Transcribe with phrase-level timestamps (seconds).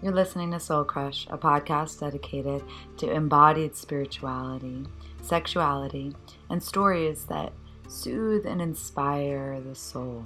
[0.00, 2.62] You're listening to Soul Crush, a podcast dedicated
[2.98, 4.86] to embodied spirituality,
[5.22, 6.14] sexuality,
[6.48, 7.52] and stories that
[7.88, 10.24] soothe and inspire the soul.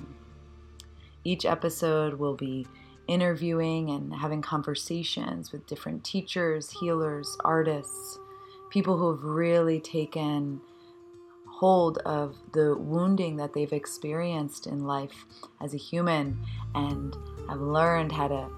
[1.24, 2.66] Each episode will be
[3.08, 8.18] interviewing and having conversations with different teachers, healers, artists,
[8.68, 10.60] people who have really taken
[11.48, 15.24] hold of the wounding that they've experienced in life
[15.62, 16.38] as a human
[16.74, 17.16] and
[17.48, 18.50] have learned how to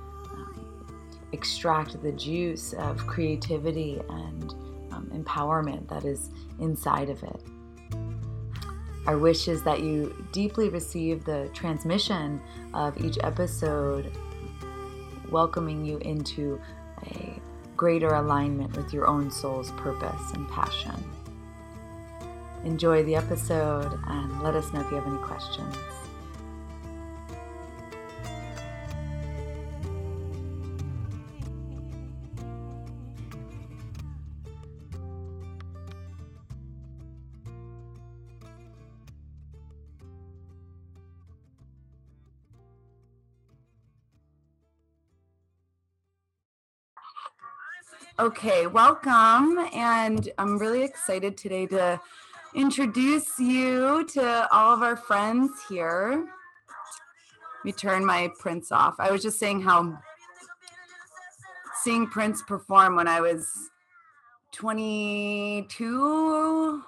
[1.34, 4.52] extract the juice of creativity and
[4.92, 6.30] um, empowerment that is
[6.60, 7.40] inside of it.
[9.06, 12.40] Our wish is that you deeply receive the transmission
[12.72, 14.10] of each episode,
[15.30, 16.58] welcoming you into
[17.06, 17.38] a
[17.76, 20.94] greater alignment with your own soul's purpose and passion.
[22.64, 25.76] Enjoy the episode and let us know if you have any questions.
[48.16, 49.58] Okay, welcome.
[49.74, 52.00] And I'm really excited today to
[52.54, 56.24] introduce you to all of our friends here.
[56.24, 58.94] Let me turn my Prince off.
[59.00, 59.98] I was just saying how
[61.82, 63.50] seeing Prince perform when I was
[64.52, 66.82] 22,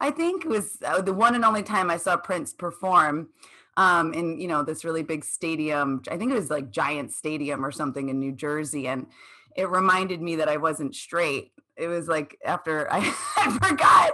[0.00, 3.28] I think, it was uh, the one and only time I saw Prince perform
[3.76, 6.00] um, in, you know, this really big stadium.
[6.10, 8.88] I think it was like Giant Stadium or something in New Jersey.
[8.88, 9.06] And
[9.56, 11.52] it reminded me that I wasn't straight.
[11.76, 12.98] It was like after I,
[13.36, 14.12] I forgot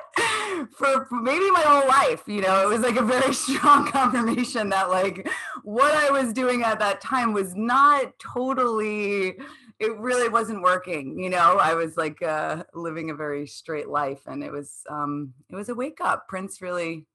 [0.77, 4.91] for maybe my whole life, you know, it was like a very strong confirmation that
[4.91, 5.29] like
[5.63, 9.37] what I was doing at that time was not totally
[9.79, 11.59] it really wasn't working you know?
[11.59, 15.69] I was like uh, living a very straight life and it was um it was
[15.69, 16.29] a wake up.
[16.29, 17.07] Prince really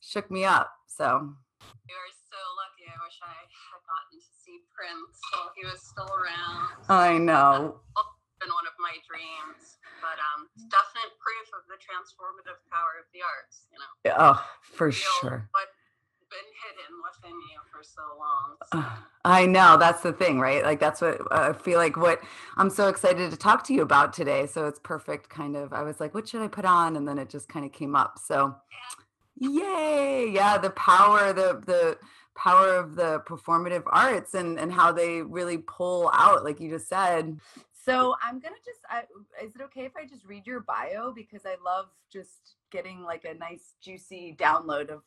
[0.00, 1.34] shook me up so.
[1.88, 5.84] You are so lucky i wish i had gotten to see prince while he was
[5.84, 7.76] still around i know
[8.40, 13.20] been one of my dreams but um definite proof of the transformative power of the
[13.20, 15.68] arts you know oh for sure what
[16.30, 18.56] been hidden within you for so long.
[18.72, 18.84] So.
[19.24, 20.62] I know that's the thing, right?
[20.62, 21.96] Like that's what uh, I feel like.
[21.96, 22.22] What
[22.56, 24.46] I'm so excited to talk to you about today.
[24.46, 25.28] So it's perfect.
[25.28, 25.72] Kind of.
[25.72, 26.96] I was like, what should I put on?
[26.96, 28.18] And then it just kind of came up.
[28.18, 28.54] So,
[29.36, 30.30] yay!
[30.30, 31.98] Yeah, the power, the the
[32.36, 36.88] power of the performative arts, and and how they really pull out, like you just
[36.88, 37.38] said.
[37.84, 38.80] So I'm gonna just.
[38.88, 39.02] I,
[39.42, 43.24] is it okay if I just read your bio because I love just getting like
[43.24, 45.02] a nice juicy download of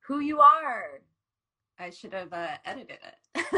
[0.00, 1.00] who you are.
[1.78, 3.14] I should have uh, edited it.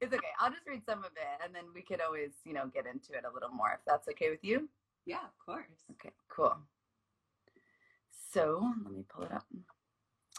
[0.00, 0.28] it's okay.
[0.40, 3.12] I'll just read some of it and then we could always, you know, get into
[3.12, 4.68] it a little more if that's okay with you.
[5.04, 5.66] Yeah, of course.
[5.92, 6.56] Okay, cool.
[8.32, 9.46] So let me pull it up.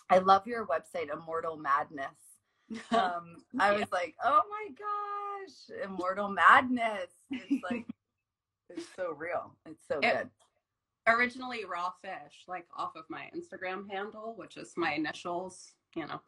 [0.09, 2.07] I love your website, Immortal Madness.
[2.91, 7.12] Um, I was like, oh my gosh, Immortal Madness.
[7.31, 7.85] It's like,
[8.69, 9.53] it's so real.
[9.66, 10.29] It's so it, good.
[11.07, 16.19] originally raw fish like off of my instagram handle which is my initials you know.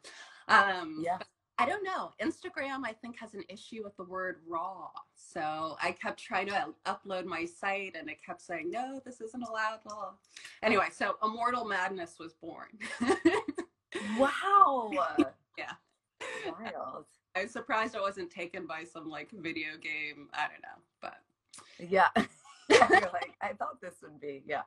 [0.48, 1.18] Um yeah.
[1.58, 4.88] i don't know instagram i think has an issue with the word raw.
[5.16, 9.44] So i kept trying to upload my site and it kept saying no this isn't
[9.44, 9.80] allowed
[10.64, 12.68] anyway so immortal madness was born
[14.18, 14.92] wow
[15.58, 15.74] yeah
[16.46, 17.06] wild
[17.36, 21.18] i was surprised i wasn't taken by some like video game i don't know but
[21.80, 22.10] yeah
[22.92, 24.62] You're like, I thought this would be, yeah,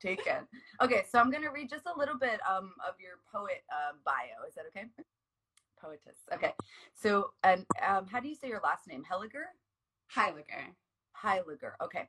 [0.00, 0.46] taken.
[0.82, 4.46] Okay, so I'm gonna read just a little bit um of your poet uh, bio.
[4.46, 4.86] Is that okay?
[5.80, 6.18] Poetess.
[6.34, 6.52] Okay.
[6.94, 9.04] So, and um, how do you say your last name?
[9.10, 9.46] Heiliger.
[10.14, 10.74] Heiliger.
[11.22, 11.72] Heiliger.
[11.82, 12.08] Okay.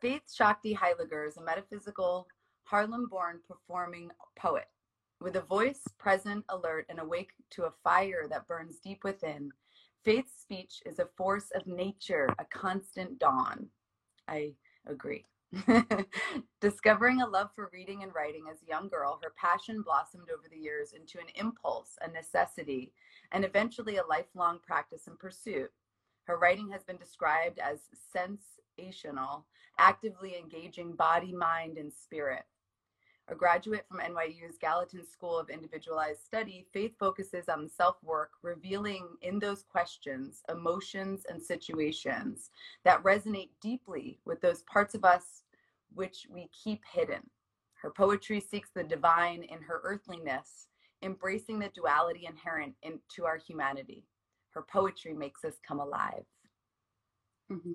[0.00, 2.26] Faith Shakti Heiliger is a metaphysical
[2.64, 4.66] Harlem-born performing poet.
[5.22, 9.52] With a voice present, alert, and awake to a fire that burns deep within,
[10.04, 13.68] Faith's speech is a force of nature, a constant dawn.
[14.26, 14.54] I
[14.84, 15.26] agree.
[16.60, 20.48] Discovering a love for reading and writing as a young girl, her passion blossomed over
[20.50, 22.92] the years into an impulse, a necessity,
[23.30, 25.70] and eventually a lifelong practice and pursuit.
[26.24, 27.78] Her writing has been described as
[28.12, 29.46] sensational,
[29.78, 32.42] actively engaging body, mind, and spirit.
[33.28, 39.06] A graduate from NYU's Gallatin School of Individualized Study, Faith focuses on self work, revealing
[39.22, 42.50] in those questions emotions and situations
[42.84, 45.44] that resonate deeply with those parts of us
[45.94, 47.28] which we keep hidden.
[47.74, 50.68] Her poetry seeks the divine in her earthliness,
[51.02, 54.04] embracing the duality inherent into our humanity.
[54.50, 56.24] her poetry makes us come alive.
[57.50, 57.72] Mm-hmm.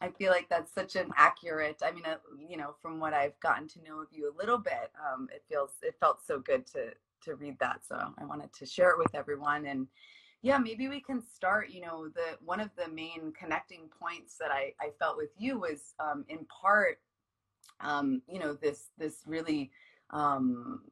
[0.00, 1.82] I feel like that's such an accurate.
[1.84, 4.58] I mean, uh, you know, from what I've gotten to know of you a little
[4.58, 6.92] bit, um, it feels it felt so good to
[7.24, 7.80] to read that.
[7.86, 9.66] So I wanted to share it with everyone.
[9.66, 9.86] And
[10.42, 11.70] yeah, maybe we can start.
[11.70, 15.58] You know, the one of the main connecting points that I I felt with you
[15.58, 16.98] was um, in part,
[17.80, 19.70] um, you know, this this really
[20.10, 20.82] um,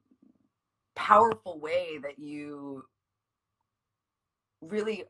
[0.95, 2.83] powerful way that you
[4.61, 5.03] really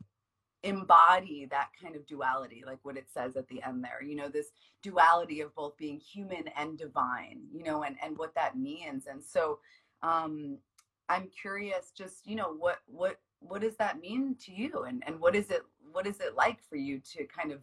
[0.63, 4.29] embody that kind of duality like what it says at the end there you know
[4.29, 4.47] this
[4.81, 9.05] duality of both being human and divine you know and and what that means.
[9.07, 9.59] And so
[10.01, 10.57] um
[11.09, 14.83] i'm curious just you know what what what does that mean to you?
[14.83, 17.59] And and what is it what is it like for you to kind of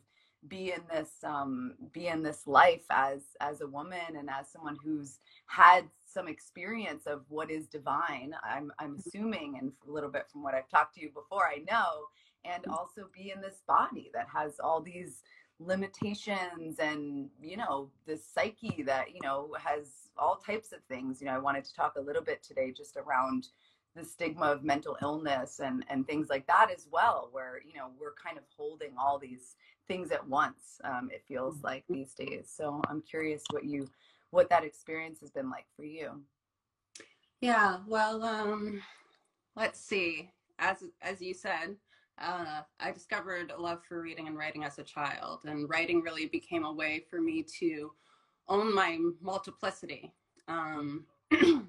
[0.49, 4.76] be in this um be in this life as as a woman and as someone
[4.82, 8.35] who's had some experience of what is divine?
[8.43, 11.62] I'm i'm assuming and a little bit from what i've talked to you before i
[11.70, 12.06] know
[12.45, 12.73] and mm.
[12.73, 15.23] also be in this body that has all these
[15.61, 21.27] limitations and you know this psyche that you know has all types of things you
[21.27, 23.49] know i wanted to talk a little bit today just around
[23.95, 27.89] the stigma of mental illness and and things like that as well where you know
[28.01, 31.67] we're kind of holding all these things at once um, it feels mm-hmm.
[31.67, 33.87] like these days so i'm curious what you
[34.31, 36.23] what that experience has been like for you
[37.43, 38.81] yeah well um
[39.57, 41.77] let's see as as you said
[42.21, 46.27] uh, I discovered a love for reading and writing as a child, and writing really
[46.27, 47.93] became a way for me to
[48.49, 50.13] own my multiplicity.
[50.49, 51.07] Um,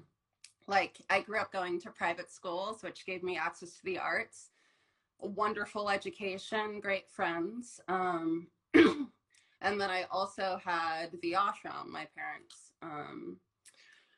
[0.66, 4.50] like, I grew up going to private schools, which gave me access to the arts,
[5.22, 7.80] a wonderful education, great friends.
[7.88, 11.86] Um, and then I also had the ashram.
[11.86, 13.38] My parents um,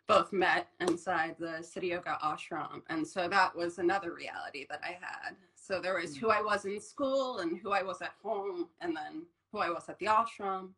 [0.08, 2.82] both met inside the Siddha Yoga ashram.
[2.88, 5.36] And so that was another reality that I had.
[5.66, 8.94] So there was who I was in school and who I was at home, and
[8.94, 10.70] then who I was at the ashram.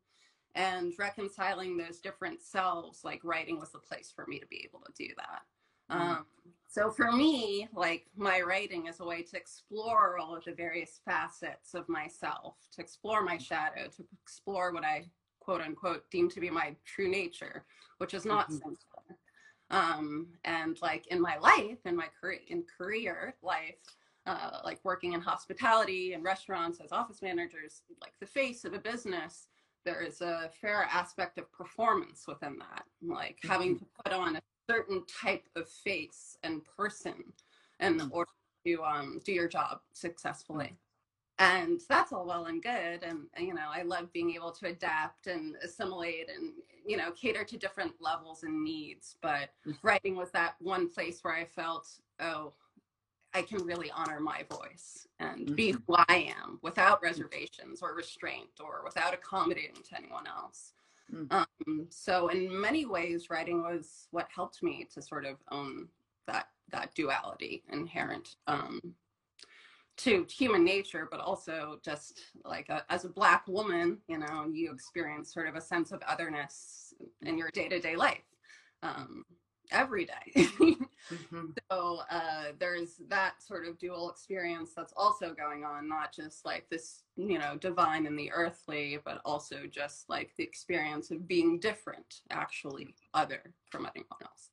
[0.54, 4.80] And reconciling those different selves, like writing was the place for me to be able
[4.86, 5.42] to do that.
[5.90, 6.00] Mm.
[6.00, 6.26] Um,
[6.68, 11.00] so for me, like my writing is a way to explore all of the various
[11.04, 15.06] facets of myself, to explore my shadow, to explore what I
[15.40, 17.64] quote unquote deem to be my true nature,
[17.98, 18.70] which is not mm-hmm.
[19.68, 23.74] Um, and like in my life, in my career, in career life,
[24.26, 28.78] uh, like working in hospitality and restaurants as office managers, like the face of a
[28.78, 29.48] business,
[29.84, 33.48] there is a fair aspect of performance within that, like mm-hmm.
[33.48, 37.14] having to put on a certain type of face and person
[37.80, 38.08] in mm-hmm.
[38.12, 38.30] order
[38.66, 40.76] to um, do your job successfully.
[41.38, 43.02] And that's all well and good.
[43.02, 47.44] And, you know, I love being able to adapt and assimilate and, you know, cater
[47.44, 49.16] to different levels and needs.
[49.20, 49.72] But mm-hmm.
[49.82, 51.88] writing was that one place where I felt,
[52.20, 52.54] oh,
[53.36, 55.80] I can really honor my voice and be mm-hmm.
[55.86, 60.72] who I am without reservations or restraint or without accommodating to anyone else.
[61.14, 61.36] Mm-hmm.
[61.36, 65.88] Um, so in many ways, writing was what helped me to sort of own
[66.26, 68.80] that that duality inherent um,
[69.98, 74.72] to human nature, but also just like a, as a black woman, you know, you
[74.72, 78.24] experience sort of a sense of otherness in your day to day life.
[78.82, 79.24] Um,
[79.70, 80.46] every day.
[81.12, 81.46] mm-hmm.
[81.70, 86.68] So uh, there's that sort of dual experience that's also going on, not just like
[86.70, 91.58] this, you know, divine and the earthly, but also just like the experience of being
[91.58, 94.50] different, actually other from anyone else.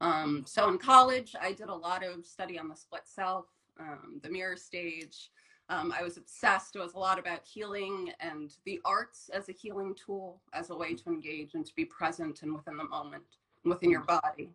[0.00, 3.46] Um, so in college, I did a lot of study on the split self,
[3.80, 5.30] um, the mirror stage.
[5.70, 6.76] Um, I was obsessed.
[6.76, 10.76] It was a lot about healing and the arts as a healing tool, as a
[10.76, 13.24] way to engage and to be present and within the moment
[13.64, 14.50] within your body.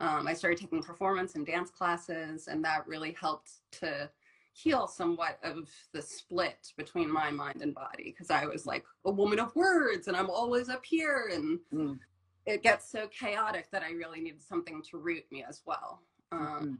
[0.00, 3.50] Um, I started taking performance and dance classes, and that really helped
[3.80, 4.10] to
[4.52, 9.10] heal somewhat of the split between my mind and body because I was like a
[9.10, 11.98] woman of words and I'm always up here, and mm.
[12.46, 16.00] it gets so chaotic that I really needed something to root me as well.
[16.32, 16.74] Um, mm-hmm.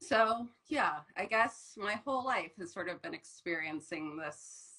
[0.00, 4.71] So, yeah, I guess my whole life has sort of been experiencing this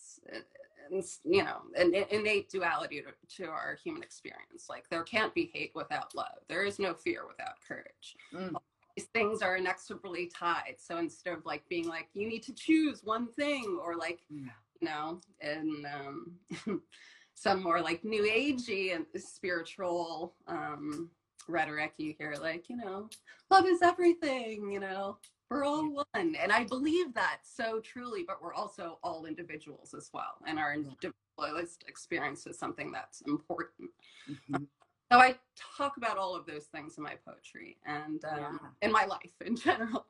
[1.23, 4.67] you know an innate duality to, to, our human experience.
[4.69, 6.39] Like there can't be hate without love.
[6.47, 8.15] There is no fear without courage.
[8.33, 8.55] Mm.
[8.95, 10.75] these things are inexorably tied.
[10.77, 14.49] So instead of like being like you need to choose one thing or like you
[14.81, 16.81] know and um,
[17.33, 21.09] some more like new agey and spiritual um,
[21.47, 23.09] rhetoric you hear like you know
[23.51, 25.17] love is everything you know
[25.53, 26.35] we're all one.
[26.41, 30.35] And I believe that so truly, but we're also all individuals as well.
[30.47, 33.89] And our individualist experience is something that's important.
[34.29, 34.63] Mm-hmm.
[35.11, 35.35] so I
[35.77, 38.87] talk about all of those things in my poetry and um, yeah.
[38.87, 40.07] in my life in general.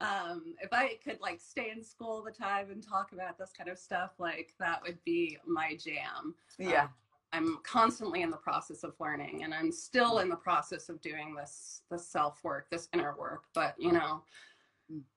[0.00, 3.52] Um, if I could like stay in school all the time and talk about this
[3.56, 6.34] kind of stuff, like that would be my jam.
[6.58, 6.84] Yeah.
[6.84, 6.90] Um,
[7.34, 11.34] I'm constantly in the process of learning and I'm still in the process of doing
[11.34, 13.44] this this self work, this inner work.
[13.54, 14.22] But you know,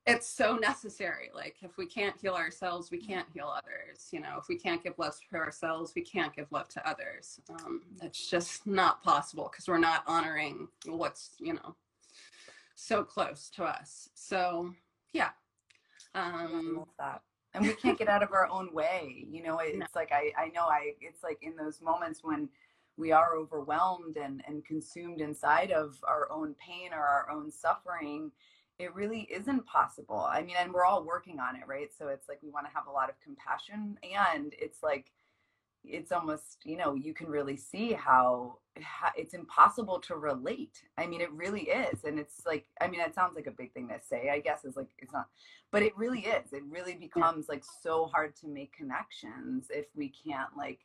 [0.06, 4.38] it's so necessary like if we can't heal ourselves we can't heal others you know
[4.40, 7.40] if we can't give love to ourselves we can't give love to others.
[7.50, 11.76] Um, it's just not possible because we're not honoring what's you know
[12.76, 14.10] so close to us.
[14.16, 14.74] So
[15.14, 15.30] yeah.
[16.14, 17.22] Um that.
[17.54, 19.86] And we can't get out of our own way you know it's no.
[19.96, 22.50] like i i know i it's like in those moments when
[22.98, 28.32] we are overwhelmed and and consumed inside of our own pain or our own suffering
[28.78, 30.28] it really isn't possible.
[30.30, 31.90] I mean, and we're all working on it, right?
[31.98, 35.12] So it's like we want to have a lot of compassion and it's like
[35.88, 40.82] it's almost, you know, you can really see how, how it's impossible to relate.
[40.98, 42.04] I mean, it really is.
[42.04, 44.66] And it's like, I mean, it sounds like a big thing to say, I guess
[44.66, 45.28] is like it's not,
[45.72, 46.54] but it really is.
[46.54, 50.80] It really becomes like so hard to make connections if we can't like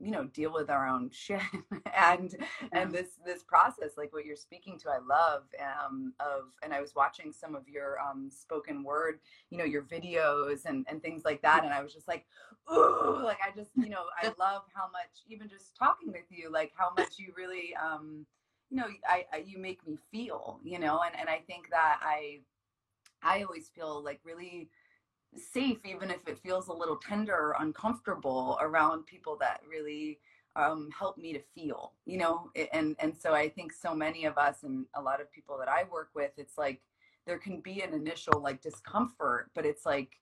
[0.00, 1.40] you know deal with our own shit
[1.96, 2.36] and
[2.72, 6.80] and this this process like what you're speaking to i love um of and i
[6.80, 9.18] was watching some of your um spoken word
[9.50, 12.26] you know your videos and and things like that and i was just like
[12.72, 16.50] ooh like i just you know i love how much even just talking with you
[16.50, 18.24] like how much you really um
[18.70, 21.98] you know I, I you make me feel you know and and i think that
[22.02, 22.40] i
[23.22, 24.68] i always feel like really
[25.36, 30.18] safe even if it feels a little tender or uncomfortable around people that really
[30.56, 34.36] um, help me to feel you know and and so i think so many of
[34.38, 36.80] us and a lot of people that i work with it's like
[37.26, 40.18] there can be an initial like discomfort but it's like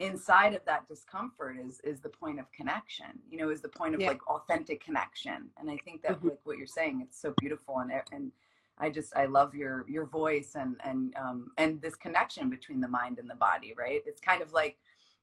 [0.00, 3.94] inside of that discomfort is is the point of connection you know is the point
[3.94, 4.08] of yeah.
[4.08, 6.28] like authentic connection and i think that mm-hmm.
[6.28, 8.32] like what you're saying it's so beautiful and and
[8.80, 12.88] I just I love your your voice and and um, and this connection between the
[12.88, 14.02] mind and the body, right?
[14.06, 14.78] It's kind of like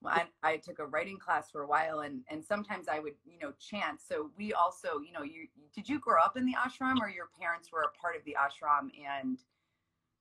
[0.06, 3.40] I, I took a writing class for a while, and and sometimes I would you
[3.42, 4.00] know chant.
[4.08, 7.30] So we also you know you did you grow up in the ashram or your
[7.40, 9.40] parents were a part of the ashram and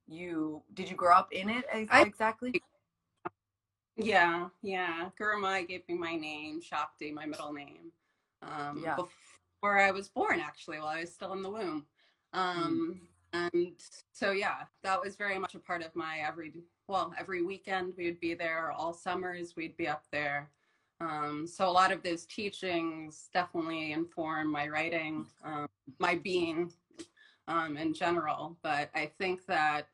[0.09, 2.53] you did you grow up in it exactly?
[2.55, 3.31] I,
[3.97, 5.09] yeah, yeah.
[5.21, 7.93] Gurumayi gave me my name, Shakti, my middle name.
[8.43, 8.95] Um, yeah.
[8.95, 11.87] Before I was born, actually, while I was still in the womb.
[12.33, 12.41] Hmm.
[12.41, 13.75] Um, mm and
[14.13, 16.53] so yeah that was very much a part of my every
[16.89, 20.51] well every weekend we would be there all summers we'd be up there.
[20.99, 25.67] Um, so a lot of those teachings definitely inform my writing um,
[25.99, 26.73] my being
[27.49, 28.57] um, in general.
[28.63, 29.89] But i think that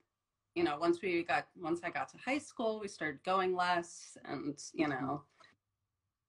[0.55, 4.17] you know once we got once i got to high school we started going less
[4.25, 5.23] and you know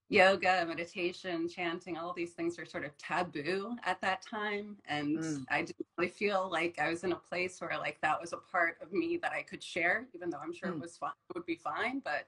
[0.08, 4.76] yoga, meditation, chanting, all these things are sort of taboo at that time.
[4.86, 5.44] And mm.
[5.50, 8.36] I didn't really feel like I was in a place where like that was a
[8.36, 10.76] part of me that I could share, even though I'm sure mm.
[10.76, 12.02] it was fine, it would be fine.
[12.04, 12.26] But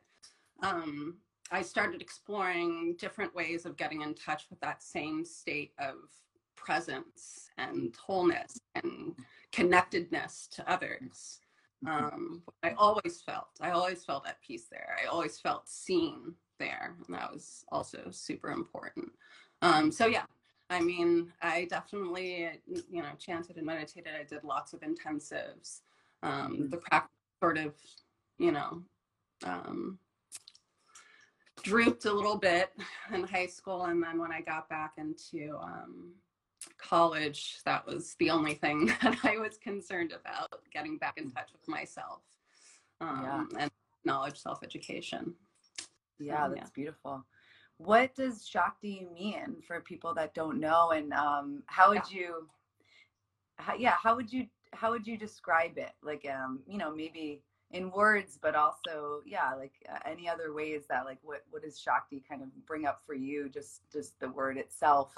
[0.63, 1.19] um,
[1.53, 5.95] I started exploring different ways of getting in touch with that same state of
[6.57, 9.15] presence and wholeness and
[9.53, 11.41] connectedness to others.
[11.85, 12.05] Mm-hmm.
[12.05, 14.97] Um, I always felt, I always felt at peace there.
[15.01, 16.95] I always felt seen there.
[17.07, 19.11] And that was also super important.
[19.63, 20.25] Um, so yeah,
[20.69, 22.61] I mean, I definitely,
[22.91, 24.13] you know, chanted and meditated.
[24.19, 25.81] I did lots of intensives.
[26.23, 26.69] Um, mm-hmm.
[26.69, 27.75] the practice sort of,
[28.39, 28.83] you know,
[29.45, 29.99] um,
[31.63, 32.71] drooped a little bit
[33.13, 33.85] in high school.
[33.85, 36.13] And then when I got back into um,
[36.79, 41.51] college, that was the only thing that I was concerned about getting back in touch
[41.53, 42.23] with myself
[43.01, 43.63] um, yeah.
[43.63, 43.71] and
[44.05, 45.35] knowledge self education.
[46.19, 46.75] Yeah, that's yeah.
[46.75, 47.25] beautiful.
[47.79, 50.93] What does Shakti mean for people that don't know?
[50.93, 52.19] And um, how would yeah.
[52.19, 52.49] you,
[53.57, 55.93] how, yeah, how would you, how would you describe it?
[56.03, 57.43] Like, um, you know, maybe
[57.73, 61.79] in words, but also, yeah, like uh, any other ways that, like, what, what does
[61.79, 63.49] Shakti kind of bring up for you?
[63.49, 65.13] Just, just the word itself.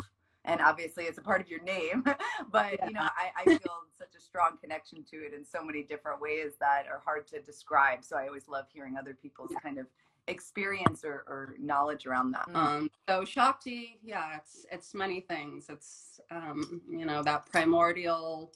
[0.45, 2.03] And obviously, it's a part of your name,
[2.51, 2.87] but yeah.
[2.87, 6.21] you know, I, I feel such a strong connection to it in so many different
[6.21, 8.03] ways that are hard to describe.
[8.03, 9.87] So I always love hearing other people's kind of
[10.29, 12.49] experience or, or knowledge around that?
[12.55, 15.67] Um, so Shakti, yeah, it's it's many things.
[15.69, 18.53] It's um, you know that primordial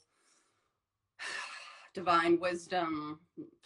[1.93, 3.19] divine wisdom,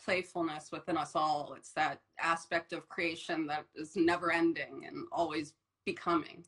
[0.04, 1.54] playfulness within us all.
[1.58, 5.54] It's that aspect of creation that is never ending and always
[5.86, 6.46] becoming.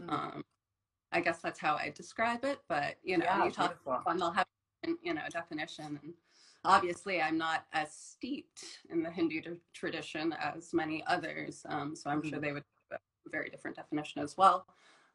[0.00, 0.12] Mm.
[0.12, 0.44] Um,
[1.12, 2.60] I guess that's how I describe it.
[2.68, 4.46] But you know, yeah, you talk about they'll have
[5.02, 6.14] you know definition and
[6.64, 9.40] obviously i'm not as steeped in the hindu
[9.72, 12.28] tradition as many others um, so i'm mm-hmm.
[12.28, 14.66] sure they would have a very different definition as well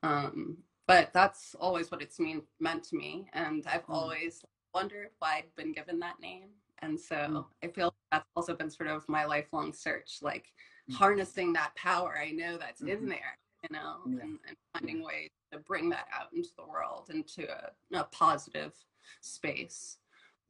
[0.03, 3.93] um, but that's always what it's mean meant to me and i've mm.
[3.93, 6.49] always wondered why i'd been given that name
[6.79, 7.45] and so mm.
[7.63, 10.51] i feel that's also been sort of my lifelong search like
[10.89, 10.95] mm.
[10.95, 13.03] harnessing that power i know that's mm-hmm.
[13.03, 14.23] in there you know yeah.
[14.23, 18.73] and, and, finding ways to bring that out into the world into a, a positive
[19.21, 19.97] space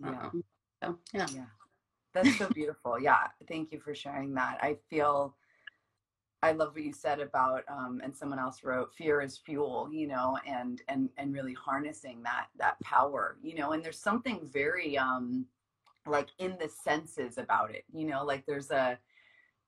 [0.04, 0.10] yeah.
[0.10, 0.44] Um,
[0.86, 1.46] so, yeah yeah
[2.14, 5.36] that's so beautiful yeah thank you for sharing that i feel
[6.46, 10.06] I love what you said about, um, and someone else wrote, "Fear is fuel," you
[10.06, 13.72] know, and and and really harnessing that that power, you know.
[13.72, 15.48] And there's something very um,
[16.06, 18.24] like in the senses about it, you know.
[18.24, 19.00] Like there's a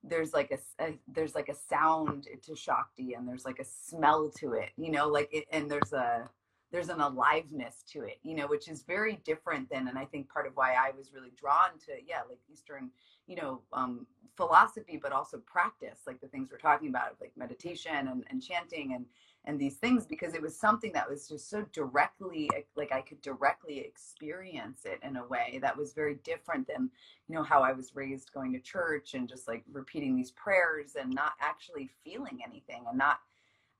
[0.04, 4.30] there's like a, a there's like a sound to Shakti, and there's like a smell
[4.38, 5.08] to it, you know.
[5.08, 6.30] Like it, and there's a
[6.70, 10.28] there's an aliveness to it, you know, which is very different than, and I think
[10.28, 12.90] part of why I was really drawn to, yeah, like Eastern
[13.28, 14.06] you know um,
[14.36, 18.94] philosophy but also practice like the things we're talking about like meditation and, and chanting
[18.94, 19.04] and
[19.44, 23.20] and these things because it was something that was just so directly like i could
[23.20, 26.90] directly experience it in a way that was very different than
[27.28, 30.96] you know how i was raised going to church and just like repeating these prayers
[31.00, 33.20] and not actually feeling anything and not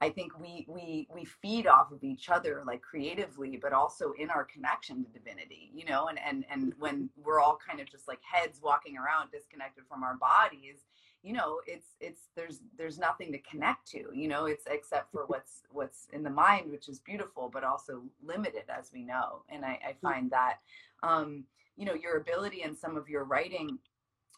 [0.00, 4.30] I think we we we feed off of each other like creatively, but also in
[4.30, 6.08] our connection to divinity, you know.
[6.08, 10.04] And and and when we're all kind of just like heads walking around disconnected from
[10.04, 10.84] our bodies,
[11.22, 14.46] you know, it's it's there's there's nothing to connect to, you know.
[14.46, 18.92] It's except for what's what's in the mind, which is beautiful, but also limited, as
[18.92, 19.42] we know.
[19.48, 20.58] And I, I find that,
[21.02, 21.42] um,
[21.76, 23.78] you know, your ability and some of your writing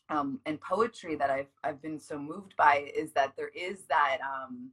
[0.08, 4.20] um, and poetry that I've I've been so moved by is that there is that.
[4.22, 4.70] Um,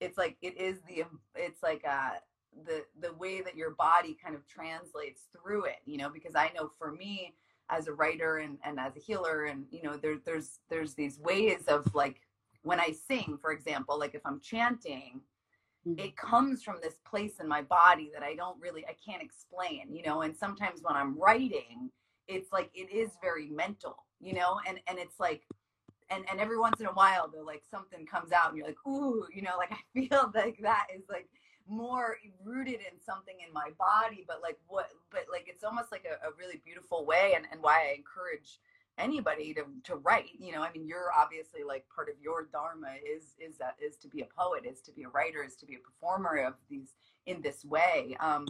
[0.00, 1.04] it's like it is the
[1.34, 2.10] it's like uh
[2.66, 6.50] the the way that your body kind of translates through it you know because i
[6.54, 7.34] know for me
[7.70, 11.18] as a writer and, and as a healer and you know there, there's there's these
[11.20, 12.20] ways of like
[12.62, 15.20] when i sing for example like if i'm chanting
[15.86, 15.98] mm-hmm.
[15.98, 19.86] it comes from this place in my body that i don't really i can't explain
[19.94, 21.90] you know and sometimes when i'm writing
[22.26, 25.42] it's like it is very mental you know and and it's like
[26.10, 28.86] and and every once in a while though like something comes out and you're like
[28.86, 31.28] ooh you know like i feel like that is like
[31.68, 36.04] more rooted in something in my body but like what but like it's almost like
[36.04, 38.58] a, a really beautiful way and, and why i encourage
[38.98, 40.62] anybody to to write you know?
[40.62, 44.20] I mean you're obviously like part of your dharma is is that is to be
[44.20, 46.94] a poet is to be a writer is to be a performer of these
[47.26, 48.16] in this way.
[48.20, 48.46] Um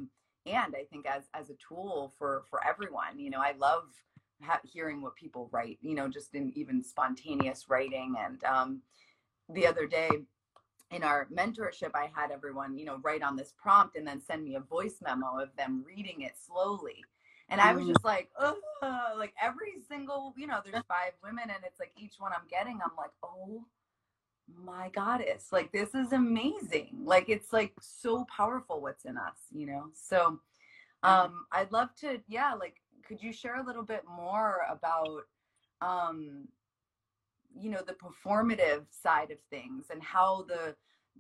[0.47, 3.85] and i think as as a tool for for everyone you know i love
[4.43, 8.15] ha- hearing what people write, you know, just in even spontaneous writing.
[8.19, 8.83] And um,
[9.49, 10.11] the other day
[10.91, 14.43] in our mentorship, I had everyone, you know, write on this prompt and then send
[14.43, 17.05] me a voice memo of them reading it slowly.
[17.49, 17.89] And I was mm.
[17.89, 18.57] just like, oh,
[19.19, 22.79] like every single, you know, there's five women and it's like each one I'm getting,
[22.85, 23.65] I'm like, oh
[24.65, 26.91] my goddess, like this is amazing.
[27.05, 29.87] Like it's like so powerful what's in us, you know?
[29.95, 30.41] So
[31.03, 35.23] um I'd love to, yeah, like could you share a little bit more about
[35.81, 36.49] um,
[37.55, 40.75] you know the performative side of things and how the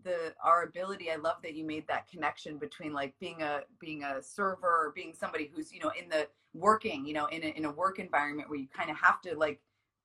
[0.04, 4.04] the our ability i love that you made that connection between like being a being
[4.04, 7.46] a server or being somebody who's you know in the working you know in a,
[7.48, 9.60] in a work environment where you kind of have to like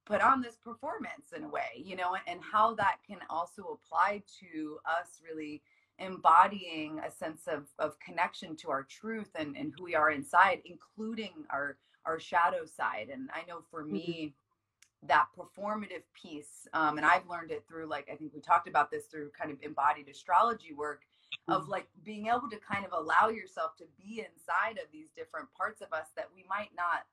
[0.05, 4.21] put on this performance in a way you know and how that can also apply
[4.39, 5.61] to us really
[5.99, 10.61] embodying a sense of, of connection to our truth and, and who we are inside,
[10.65, 13.07] including our our shadow side.
[13.11, 15.07] And I know for me, mm-hmm.
[15.07, 18.91] that performative piece, um, and I've learned it through like I think we talked about
[18.91, 21.01] this through kind of embodied astrology work
[21.47, 21.71] of mm-hmm.
[21.71, 25.81] like being able to kind of allow yourself to be inside of these different parts
[25.81, 27.05] of us that we might not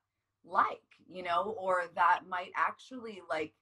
[0.45, 3.53] like, you know, or that might actually like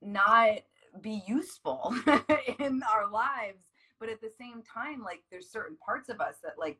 [0.00, 0.60] not
[1.00, 1.94] be useful
[2.58, 3.67] in our lives
[4.00, 6.78] but at the same time like there's certain parts of us that like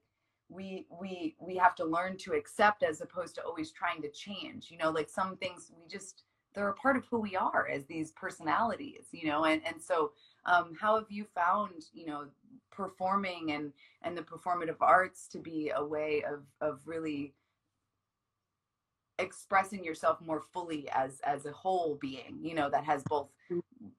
[0.48, 4.70] we we we have to learn to accept as opposed to always trying to change
[4.70, 7.84] you know like some things we just they're a part of who we are as
[7.84, 10.12] these personalities you know and and so
[10.46, 12.24] um how have you found you know
[12.70, 17.34] performing and and the performative arts to be a way of of really
[19.18, 23.28] expressing yourself more fully as as a whole being you know that has both.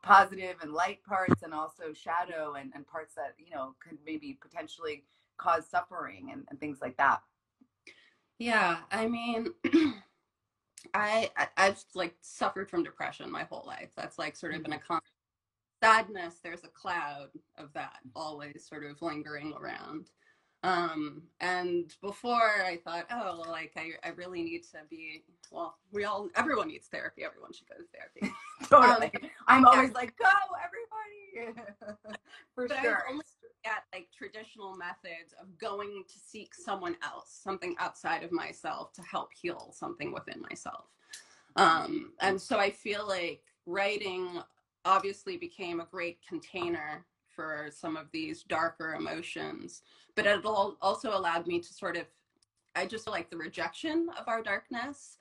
[0.02, 4.38] Positive and light parts and also shadow and, and parts that you know could maybe
[4.42, 5.04] potentially
[5.38, 7.22] cause suffering and, and things like that.
[8.38, 9.48] Yeah i mean
[10.94, 13.90] I, i've like suffered from depression my whole life.
[13.96, 14.98] That's like sort of been a mm-hmm.
[15.84, 16.36] sadness.
[16.44, 20.10] There's a cloud of that always sort of lingering around
[20.64, 26.04] um, and before I thought, oh, like I, I really need to be, well, we
[26.04, 27.24] all, everyone needs therapy.
[27.24, 28.36] Everyone should go to therapy.
[28.70, 29.12] totally.
[29.24, 30.26] Um, I'm always like, go
[30.64, 31.58] everybody.
[32.56, 32.98] For but sure.
[32.98, 33.24] I've only,
[33.66, 39.02] at like traditional methods of going to seek someone else, something outside of myself to
[39.02, 40.86] help heal something within myself.
[41.56, 44.42] Um, and so I feel like writing
[44.86, 47.06] obviously became a great container
[47.40, 49.84] for some of these darker emotions,
[50.20, 50.46] but it
[50.82, 52.06] also allowed me to sort of,
[52.76, 55.18] I just feel like the rejection of our darkness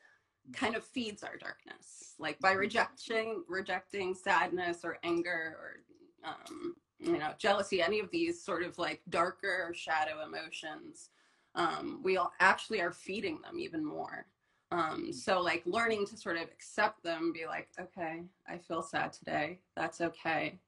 [0.53, 2.15] kind of feeds our darkness.
[2.19, 8.43] Like by rejecting, rejecting sadness or anger or um, you know jealousy any of these
[8.43, 11.11] sort of like darker shadow emotions
[11.55, 14.27] um, we all actually are feeding them even more.
[14.73, 19.13] Um, so like learning to sort of accept them be like okay i feel sad
[19.13, 19.61] today.
[19.77, 20.59] That's okay.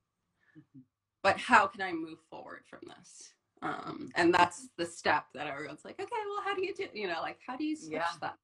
[0.57, 0.81] Mm-hmm.
[1.23, 5.85] but how can i move forward from this um, and that's the step that everyone's
[5.85, 8.05] like okay well how do you do you know like how do you switch yeah.
[8.21, 8.37] that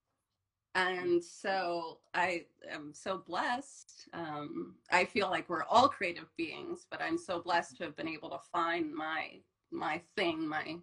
[0.75, 7.01] and so i am so blessed um, i feel like we're all creative beings but
[7.01, 9.31] i'm so blessed to have been able to find my
[9.71, 10.77] my thing my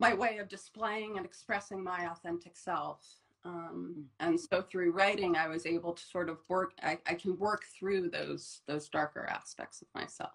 [0.00, 3.04] my way of displaying and expressing my authentic self
[3.44, 4.04] um, mm.
[4.20, 7.64] and so through writing i was able to sort of work I, I can work
[7.76, 10.30] through those those darker aspects of myself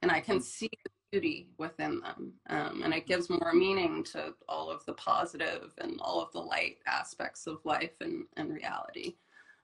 [0.00, 0.42] and i can mm.
[0.42, 0.70] see
[1.10, 2.32] beauty within them.
[2.48, 6.40] Um, and it gives more meaning to all of the positive and all of the
[6.40, 9.14] light aspects of life and, and reality.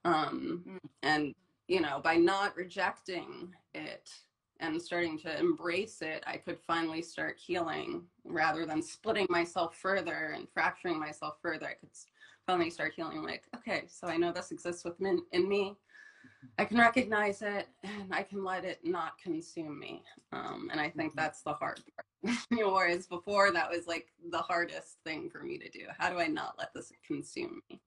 [0.05, 0.79] Um, mm.
[1.03, 1.35] and,
[1.69, 4.11] you know, by not rejecting it
[4.61, 10.35] and starting to embrace it, I could finally start healing rather than splitting myself further
[10.37, 11.67] and fracturing myself further.
[11.67, 11.91] I could
[12.47, 15.77] finally start healing like, okay, so I know this exists within in me.
[16.59, 20.03] I can recognize it and I can let it not consume me.
[20.33, 21.21] Um, and I think mm-hmm.
[21.21, 21.81] that's the hard
[22.25, 22.39] part.
[22.51, 25.87] Whereas before, that was like the hardest thing for me to do.
[25.99, 27.81] How do I not let this consume me?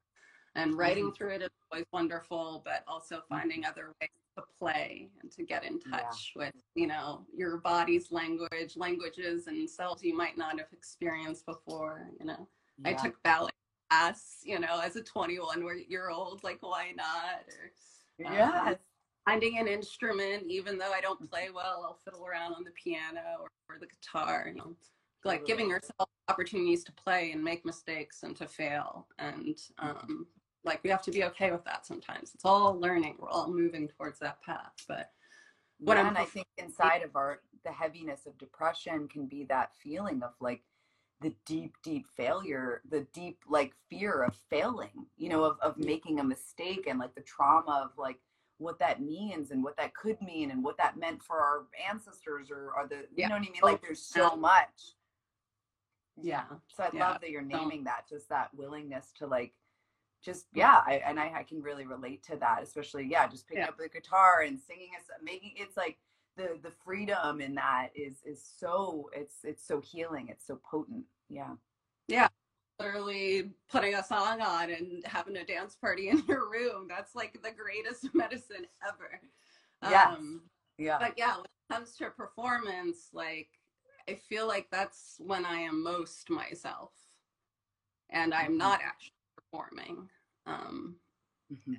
[0.55, 1.15] And writing mm-hmm.
[1.15, 3.71] through it is always wonderful, but also finding mm-hmm.
[3.71, 6.45] other ways to play and to get in touch yeah.
[6.45, 12.09] with, you know, your body's language, languages and selves you might not have experienced before.
[12.19, 12.47] You know,
[12.83, 12.89] yeah.
[12.89, 13.51] I took ballet
[13.89, 17.43] class, you know, as a 21 year old, like, why not?
[17.47, 17.71] Or,
[18.17, 18.63] yeah.
[18.67, 18.75] Um,
[19.25, 23.21] finding an instrument, even though I don't play well, I'll fiddle around on the piano
[23.39, 24.45] or, or the guitar.
[24.47, 24.75] You know,
[25.25, 29.07] like giving yourself opportunities to play and make mistakes and to fail.
[29.19, 30.27] And um,
[30.63, 32.31] like we have to be okay with that sometimes.
[32.33, 33.17] It's all learning.
[33.19, 34.73] We're all moving towards that path.
[34.87, 35.09] But
[35.79, 39.45] what yeah, I'm, and I think inside of our the heaviness of depression can be
[39.45, 40.61] that feeling of like
[41.23, 46.19] the deep deep failure the deep like fear of failing you know of, of making
[46.19, 48.19] a mistake and like the trauma of like
[48.57, 52.51] what that means and what that could mean and what that meant for our ancestors
[52.51, 53.27] or, or the you yeah.
[53.27, 53.53] know what i mean?
[53.63, 54.95] Oh, like there's so much.
[56.21, 56.43] Yeah.
[56.67, 57.09] So i yeah.
[57.09, 59.53] love that you're naming that just that willingness to like
[60.23, 60.81] just yeah.
[60.85, 63.69] I, and I, I can really relate to that especially yeah just picking yeah.
[63.69, 65.97] up the guitar and singing a, making it's like
[66.35, 71.05] the the freedom in that is is so it's it's so healing it's so potent
[71.29, 71.51] yeah.
[72.07, 72.27] Yeah
[72.79, 77.33] literally putting a song on and having a dance party in your room that's like
[77.43, 79.21] the greatest medicine ever.
[79.91, 80.41] Yeah um,
[80.77, 80.97] yeah.
[80.99, 83.49] but yeah when it comes to performance like
[84.09, 86.91] i feel like that's when i am most myself.
[88.09, 88.57] And i'm mm-hmm.
[88.57, 90.09] not actually performing
[90.45, 90.95] um
[91.51, 91.73] mm-hmm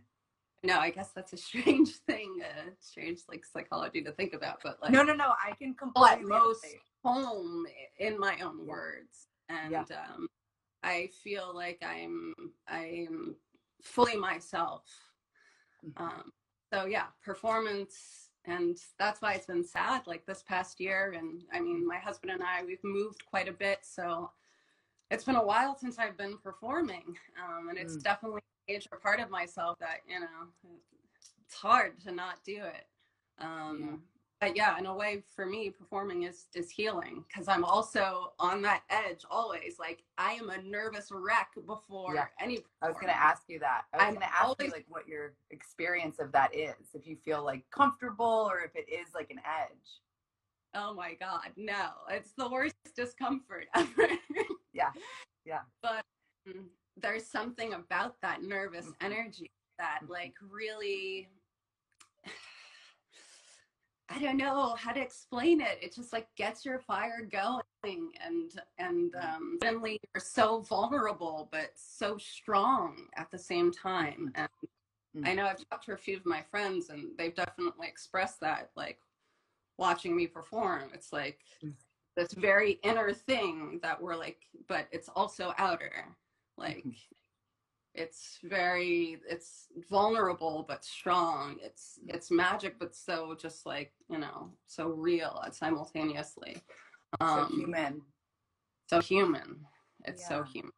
[0.65, 4.61] no, I guess that's a strange thing, a strange like psychology to think about.
[4.63, 6.65] But like, no, no, no, I can completely most
[7.05, 7.67] home
[7.99, 9.81] in my own words, and yeah.
[9.81, 10.27] um,
[10.83, 12.35] I feel like I'm
[12.67, 13.37] I'm
[13.83, 14.85] fully myself.
[15.87, 16.03] Mm-hmm.
[16.03, 16.33] Um,
[16.73, 20.07] so yeah, performance, and that's why it's been sad.
[20.07, 23.53] Like this past year, and I mean, my husband and I we've moved quite a
[23.53, 24.31] bit, so
[25.11, 28.03] it's been a while since I've been performing, um, and it's mm.
[28.03, 30.27] definitely major part of myself that you know
[31.47, 32.87] it's hard to not do it.
[33.39, 34.49] Um yeah.
[34.49, 38.63] but yeah in a way for me performing is is healing because i'm also on
[38.63, 39.77] that edge always.
[39.79, 42.27] Like i am a nervous wreck before yeah.
[42.41, 43.83] any i was going to ask you that.
[43.93, 47.07] I was going to ask always, you like what your experience of that is if
[47.07, 50.01] you feel like comfortable or if it is like an edge.
[50.75, 51.91] Oh my god no.
[52.11, 54.09] It's the worst discomfort ever.
[54.73, 54.91] Yeah.
[55.45, 55.61] Yeah.
[55.83, 56.05] But
[56.49, 56.65] mm,
[57.05, 59.13] there's something about that nervous mm-hmm.
[59.13, 60.13] energy that mm-hmm.
[60.13, 61.29] like really
[64.09, 65.79] I don't know how to explain it.
[65.83, 69.37] It just like gets your fire going and and mm-hmm.
[69.37, 74.33] um suddenly you're so vulnerable but so strong at the same time.
[74.35, 74.49] And
[75.15, 75.27] mm-hmm.
[75.27, 78.71] I know I've talked to a few of my friends and they've definitely expressed that
[78.77, 78.99] like
[79.77, 80.85] watching me perform.
[80.95, 81.41] It's like
[82.17, 84.39] this very inner thing that we're like,
[84.69, 86.17] but it's also outer
[86.57, 86.91] like mm-hmm.
[87.95, 94.51] it's very it's vulnerable but strong it's it's magic but so just like you know
[94.67, 96.57] so real simultaneously
[97.21, 98.03] Um, so human.
[98.89, 99.61] So human.
[100.05, 100.29] It's yeah.
[100.29, 100.73] so human.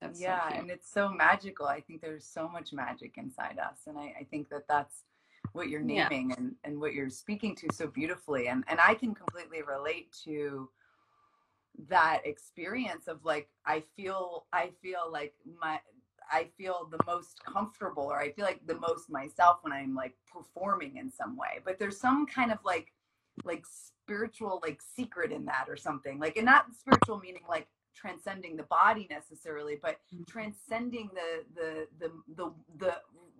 [0.00, 1.66] That's yeah, so and it's so magical.
[1.66, 5.04] I think there's so much magic inside us, and I, I think that that's
[5.52, 6.36] what you're naming yeah.
[6.38, 8.48] and, and what you're speaking to so beautifully.
[8.48, 10.70] And and I can completely relate to
[11.88, 15.80] that experience of like I feel I feel like my
[16.30, 20.14] I feel the most comfortable or I feel like the most myself when I'm like
[20.32, 21.60] performing in some way.
[21.64, 22.92] But there's some kind of like
[23.44, 26.18] like spiritual like secret in that or something.
[26.18, 30.24] Like and not spiritual meaning like transcending the body necessarily, but mm-hmm.
[30.28, 32.94] transcending the the the the the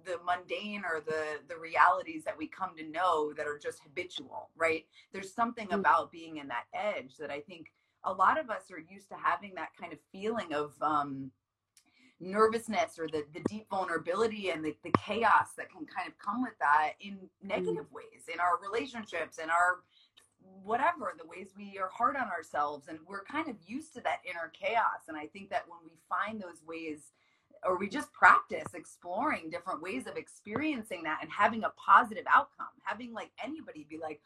[0.05, 4.51] the mundane or the the realities that we come to know that are just habitual,
[4.57, 4.87] right?
[5.13, 5.81] There's something mm-hmm.
[5.81, 7.73] about being in that edge that I think
[8.05, 11.31] a lot of us are used to having that kind of feeling of um
[12.21, 16.43] nervousness or the, the deep vulnerability and the, the chaos that can kind of come
[16.43, 17.95] with that in negative mm.
[17.95, 19.81] ways in our relationships and our
[20.63, 24.21] whatever the ways we are hard on ourselves and we're kind of used to that
[24.29, 27.13] inner chaos and i think that when we find those ways
[27.67, 32.67] or we just practice exploring different ways of experiencing that and having a positive outcome
[32.85, 34.21] having like anybody be like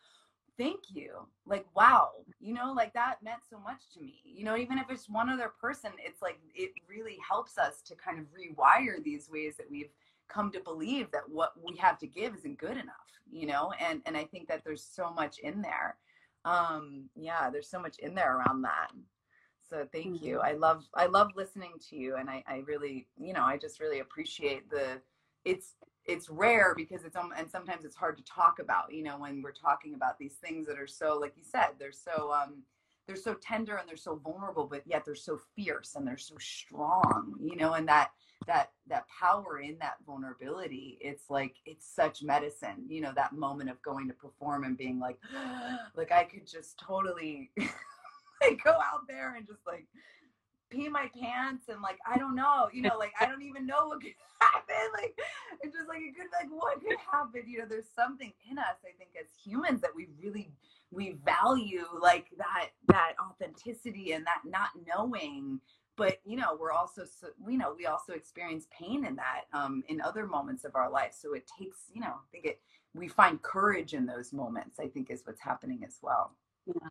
[0.59, 1.27] thank you.
[1.47, 4.21] Like wow you know like that meant so much to me.
[4.25, 7.95] You know even if it's one other person it's like it really helps us to
[7.95, 9.91] kind of rewire these ways that we've
[10.29, 13.73] come to believe that what we have to give isn't good enough you know?
[13.81, 15.97] And and i think that there's so much in there.
[16.45, 18.91] Um yeah there's so much in there around that.
[19.69, 20.37] So thank you.
[20.37, 20.47] Mm-hmm.
[20.47, 23.81] i love i love listening to you and i i really you know i just
[23.81, 25.01] really appreciate the
[25.45, 25.75] it's
[26.07, 29.53] it's rare because it's and sometimes it's hard to talk about you know when we're
[29.53, 32.63] talking about these things that are so like you said they're so um
[33.07, 36.37] they're so tender and they're so vulnerable but yet they're so fierce and they're so
[36.39, 38.11] strong you know and that
[38.47, 43.71] that that power in that vulnerability it's like it's such medicine you know that moment
[43.71, 45.19] of going to perform and being like
[45.97, 47.51] like i could just totally
[48.43, 49.87] like go out there and just like
[50.75, 53.89] pee my pants and like I don't know, you know, like I don't even know
[53.89, 54.91] what could happen.
[54.93, 55.19] Like
[55.63, 57.43] it's just like it could like what could happen.
[57.47, 60.51] You know, there's something in us, I think, as humans that we really
[60.91, 65.61] we value like that that authenticity and that not knowing.
[65.97, 69.85] But you know, we're also so we know we also experience pain in that um
[69.89, 71.15] in other moments of our life.
[71.19, 72.61] So it takes, you know, I think it
[72.95, 76.33] we find courage in those moments, I think is what's happening as well.
[76.67, 76.89] Yeah.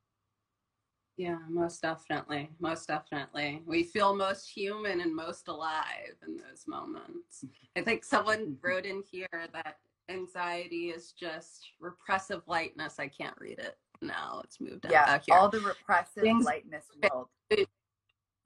[1.18, 2.50] Yeah, most definitely.
[2.60, 3.62] Most definitely.
[3.66, 7.46] We feel most human and most alive in those moments.
[7.76, 9.78] I think someone wrote in here that
[10.10, 12.96] anxiety is just repressive lightness.
[13.00, 14.42] I can't read it now.
[14.44, 15.36] It's moved yeah, back here.
[15.36, 17.28] All the repressive Things, lightness we hold.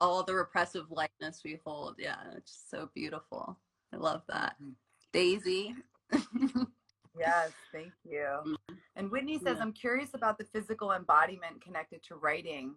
[0.00, 1.96] All the repressive lightness we hold.
[1.98, 3.58] Yeah, it's so beautiful.
[3.94, 4.56] I love that.
[4.62, 4.72] Mm-hmm.
[5.12, 5.74] Daisy.
[7.18, 8.26] Yes, thank you.
[8.46, 8.74] Mm-hmm.
[8.96, 9.62] And Whitney says, yeah.
[9.62, 12.74] I'm curious about the physical embodiment connected to writing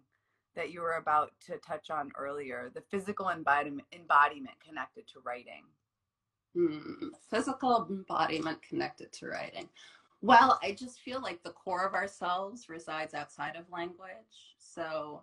[0.54, 2.70] that you were about to touch on earlier.
[2.74, 5.64] The physical embodiment, embodiment connected to writing.
[6.54, 7.08] Hmm.
[7.30, 9.68] Physical embodiment connected to writing.
[10.20, 14.54] Well, I just feel like the core of ourselves resides outside of language.
[14.58, 15.22] So,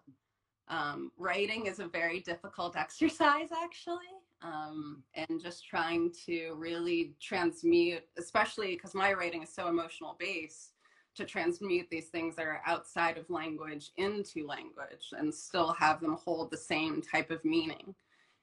[0.67, 8.03] um, writing is a very difficult exercise, actually um, and just trying to really transmute,
[8.17, 10.73] especially because my writing is so emotional based,
[11.15, 16.17] to transmute these things that are outside of language into language and still have them
[16.23, 17.93] hold the same type of meaning.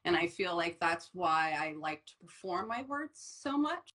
[0.05, 3.93] And I feel like that's why I like to perform my words so much,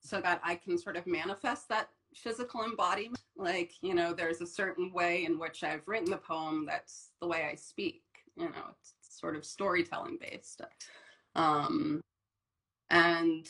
[0.00, 3.18] so that I can sort of manifest that physical embodiment.
[3.36, 7.26] Like, you know, there's a certain way in which I've written the poem that's the
[7.26, 8.02] way I speak.
[8.36, 10.62] You know, it's sort of storytelling based.
[11.34, 12.00] Um,
[12.90, 13.48] and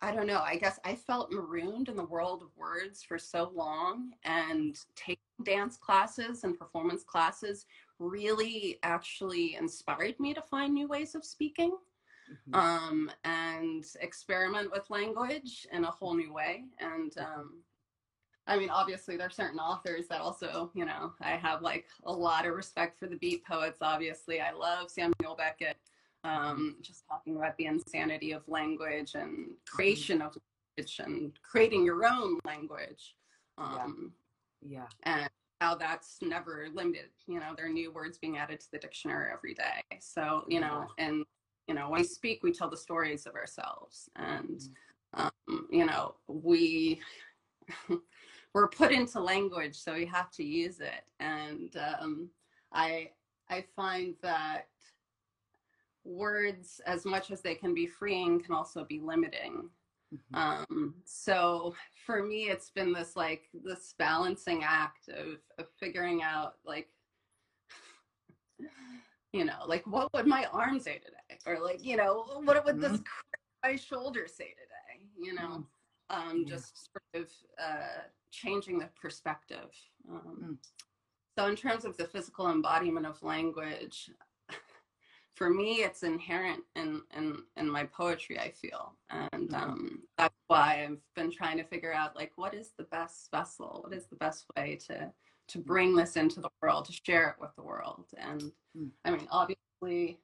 [0.00, 3.52] I don't know, I guess I felt marooned in the world of words for so
[3.54, 7.66] long and taking dance classes and performance classes
[7.98, 11.76] really actually inspired me to find new ways of speaking
[12.30, 12.54] mm-hmm.
[12.54, 16.64] um, and experiment with language in a whole new way.
[16.80, 17.62] And um,
[18.46, 22.12] I mean, obviously, there are certain authors that also, you know, I have like a
[22.12, 23.78] lot of respect for the beat poets.
[23.80, 25.76] Obviously, I love Samuel Beckett
[26.24, 30.36] um, just talking about the insanity of language and creation of
[30.76, 33.14] language and creating your own language.
[33.58, 34.12] Um,
[34.60, 34.86] yeah.
[35.06, 35.12] yeah.
[35.12, 37.10] And how that's never limited.
[37.26, 39.98] You know, there are new words being added to the dictionary every day.
[40.00, 41.24] So, you know, and,
[41.68, 44.08] you know, when we speak, we tell the stories of ourselves.
[44.16, 44.60] And,
[45.16, 45.28] mm-hmm.
[45.48, 47.00] um, you know, we.
[48.54, 51.04] we're put into language, so we have to use it.
[51.20, 52.30] And um,
[52.72, 53.10] I
[53.48, 54.68] I find that
[56.04, 59.68] words, as much as they can be freeing, can also be limiting.
[60.14, 60.34] Mm-hmm.
[60.34, 66.54] Um, so for me, it's been this like this balancing act of, of figuring out
[66.66, 66.88] like,
[69.32, 72.76] you know, like what would my arm say today, or like you know, what would
[72.76, 72.92] mm-hmm.
[72.92, 73.00] this
[73.64, 75.64] my shoulder say today, you know,
[76.10, 76.30] mm-hmm.
[76.30, 76.54] um, yeah.
[76.54, 77.30] just sort of
[77.62, 79.70] uh, changing the perspective.
[80.10, 80.56] Um, mm.
[81.38, 84.10] So in terms of the physical embodiment of language,
[85.34, 89.54] for me it's inherent in in in my poetry i feel and mm-hmm.
[89.54, 93.80] um, that's why i've been trying to figure out like what is the best vessel
[93.82, 95.10] what is the best way to
[95.48, 98.42] to bring this into the world to share it with the world and
[98.76, 98.88] mm.
[99.04, 100.20] i mean obviously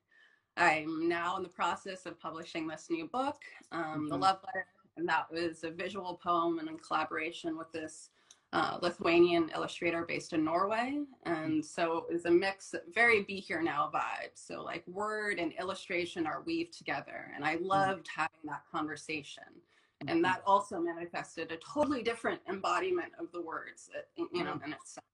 [0.56, 3.40] i'm now in the process of publishing this new book
[3.72, 4.08] um, mm-hmm.
[4.08, 4.66] the love letter
[4.98, 8.10] and that was a visual poem and in collaboration with this
[8.52, 11.00] uh, Lithuanian illustrator based in Norway.
[11.24, 14.30] And so it was a mix, very be here now vibe.
[14.34, 17.30] So like word and illustration are weaved together.
[17.34, 17.66] And I mm-hmm.
[17.66, 18.20] loved mm-hmm.
[18.20, 19.44] having that conversation.
[20.00, 20.22] And mm-hmm.
[20.22, 24.64] that also manifested a totally different embodiment of the words, uh, you know, mm-hmm.
[24.64, 25.04] in itself.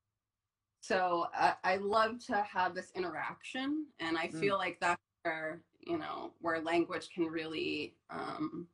[0.81, 3.87] So I, I love to have this interaction.
[4.01, 4.38] And I mm.
[4.38, 8.68] feel like that's where, you know, where language can really um,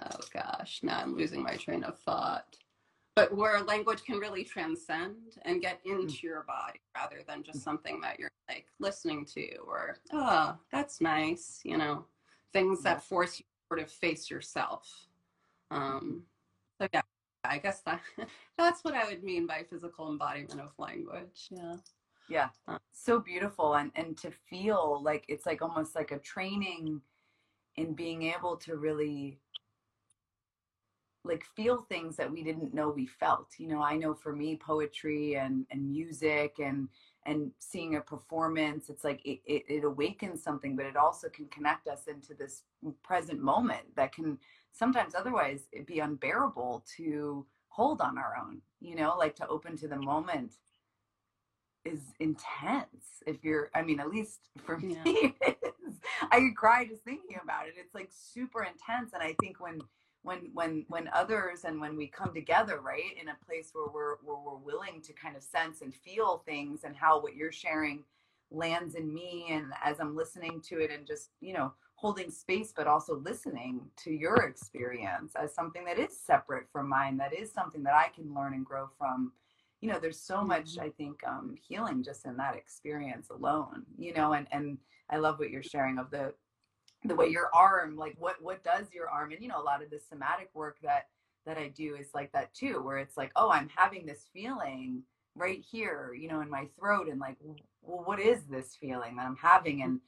[0.00, 2.56] oh gosh, now I'm losing my train of thought.
[3.16, 6.00] But where language can really transcend and get hmm.
[6.00, 11.00] into your body rather than just something that you're like listening to or, oh, that's
[11.00, 12.04] nice, you know,
[12.52, 15.06] things that force you to sort of face yourself.
[15.70, 16.24] Um,
[16.80, 17.02] so yeah,
[17.44, 18.00] I guess that
[18.58, 21.48] that's what I would mean by physical embodiment of language.
[21.50, 21.76] Yeah.
[22.28, 22.48] Yeah.
[22.66, 23.74] Uh, so beautiful.
[23.74, 27.00] And and to feel like it's like almost like a training
[27.76, 29.38] in being able to really
[31.24, 34.56] like feel things that we didn't know we felt you know i know for me
[34.56, 36.88] poetry and and music and
[37.26, 41.46] and seeing a performance it's like it, it, it, awakens something but it also can
[41.46, 42.62] connect us into this
[43.02, 44.38] present moment that can
[44.72, 49.88] sometimes otherwise be unbearable to hold on our own you know like to open to
[49.88, 50.54] the moment
[51.84, 55.52] is intense if you're i mean at least for me yeah.
[56.30, 59.80] i could cry just thinking about it it's like super intense and i think when
[60.24, 64.16] when when when others and when we come together right in a place where we're
[64.24, 68.02] where we're willing to kind of sense and feel things and how what you're sharing
[68.50, 72.72] lands in me and as i'm listening to it and just you know holding space
[72.74, 77.52] but also listening to your experience as something that is separate from mine that is
[77.52, 79.30] something that i can learn and grow from
[79.80, 80.86] you know there's so much mm-hmm.
[80.86, 84.78] i think um, healing just in that experience alone you know and and
[85.10, 86.32] i love what you're sharing of the
[87.04, 89.82] the way your arm like what what does your arm and you know a lot
[89.82, 91.08] of the somatic work that
[91.46, 95.02] that i do is like that too where it's like oh i'm having this feeling
[95.36, 97.36] right here you know in my throat and like
[97.82, 99.78] well what is this feeling that i'm having?
[99.78, 99.90] Mm-hmm.
[99.90, 100.00] And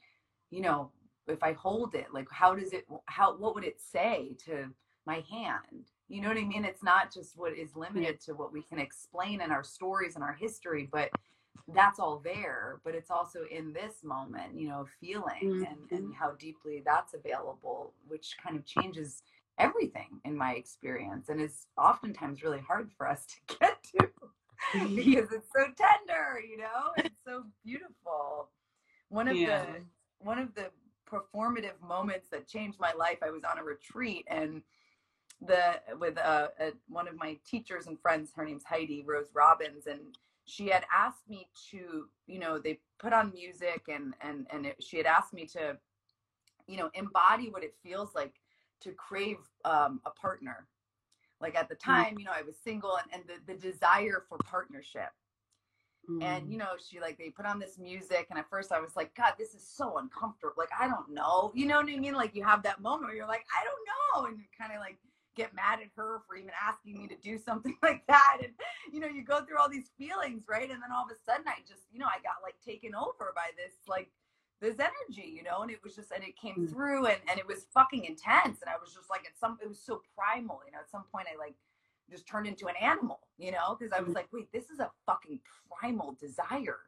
[0.49, 0.91] you know
[1.27, 4.69] if i hold it like how does it how what would it say to
[5.05, 5.87] my hand?
[6.09, 6.65] You know what i mean?
[6.65, 10.23] It's not just what is limited to what we can explain in our stories and
[10.23, 11.09] our history but
[11.73, 15.63] that's all there but it's also in this moment you know feeling mm-hmm.
[15.63, 19.23] and and how deeply that's available which kind of changes
[19.59, 24.07] everything in my experience and is oftentimes really hard for us to get to
[24.95, 28.49] because it's so tender you know it's so beautiful
[29.09, 29.63] one of yeah.
[29.63, 30.67] the one of the
[31.09, 34.61] performative moments that changed my life i was on a retreat and
[35.41, 39.85] the with uh, a, one of my teachers and friends her name's heidi rose robbins
[39.87, 39.99] and
[40.47, 44.77] she had asked me to you know they put on music and and and it,
[44.81, 45.77] she had asked me to
[46.67, 48.33] you know embody what it feels like
[48.81, 50.67] to crave um, a partner.
[51.41, 51.79] Like at the mm.
[51.83, 55.09] time you know i was single and, and the, the desire for partnership.
[56.09, 56.23] Mm.
[56.23, 58.95] and you know she like they put on this music and at first i was
[58.95, 60.53] like god this is so uncomfortable.
[60.57, 61.51] Like i don't know.
[61.53, 62.13] You know what i mean?
[62.13, 64.29] Like you have that moment where you're like i don't know.
[64.29, 64.97] And you're kind of like
[65.37, 68.39] get mad at her for even asking me to do something like that.
[68.43, 68.51] And
[68.91, 70.69] you know you go through all these feelings right?
[70.69, 73.31] And then all of a sudden i just you know i got like taken over
[73.35, 74.09] by this like
[74.59, 75.61] this energy you know?
[75.61, 76.69] And it was just and it came mm.
[76.69, 78.59] through and and it was fucking intense.
[78.61, 80.79] And i was just like at some it was so primal you know?
[80.79, 81.55] At some point i like
[82.09, 83.77] just turned into an animal you know?
[83.77, 84.15] Because i was mm.
[84.15, 85.39] like wait this is a fucking
[85.69, 86.79] primal desire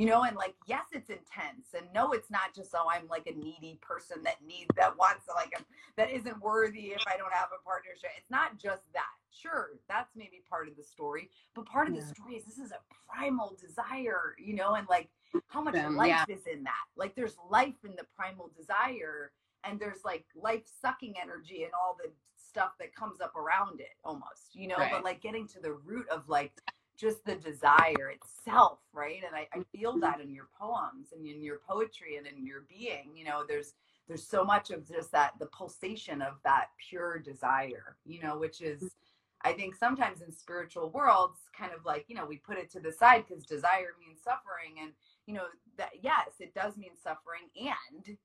[0.00, 3.26] you know and like yes it's intense and no it's not just oh i'm like
[3.26, 5.62] a needy person that needs that wants like a,
[5.98, 10.16] that isn't worthy if i don't have a partnership it's not just that sure that's
[10.16, 12.00] maybe part of the story but part of yeah.
[12.00, 15.10] the story is this is a primal desire you know and like
[15.48, 16.34] how much life yeah.
[16.34, 19.32] is in that like there's life in the primal desire
[19.64, 23.98] and there's like life sucking energy and all the stuff that comes up around it
[24.02, 24.90] almost you know right.
[24.90, 26.52] but like getting to the root of like
[27.00, 29.22] just the desire itself, right?
[29.26, 30.00] And I, I feel mm-hmm.
[30.00, 33.10] that in your poems and in your poetry and in your being.
[33.14, 33.74] You know, there's
[34.06, 38.60] there's so much of just that the pulsation of that pure desire, you know, which
[38.60, 38.94] is
[39.42, 42.80] I think sometimes in spiritual worlds, kind of like, you know, we put it to
[42.80, 44.82] the side because desire means suffering.
[44.82, 44.92] And,
[45.26, 45.44] you know,
[45.78, 48.18] that yes, it does mean suffering and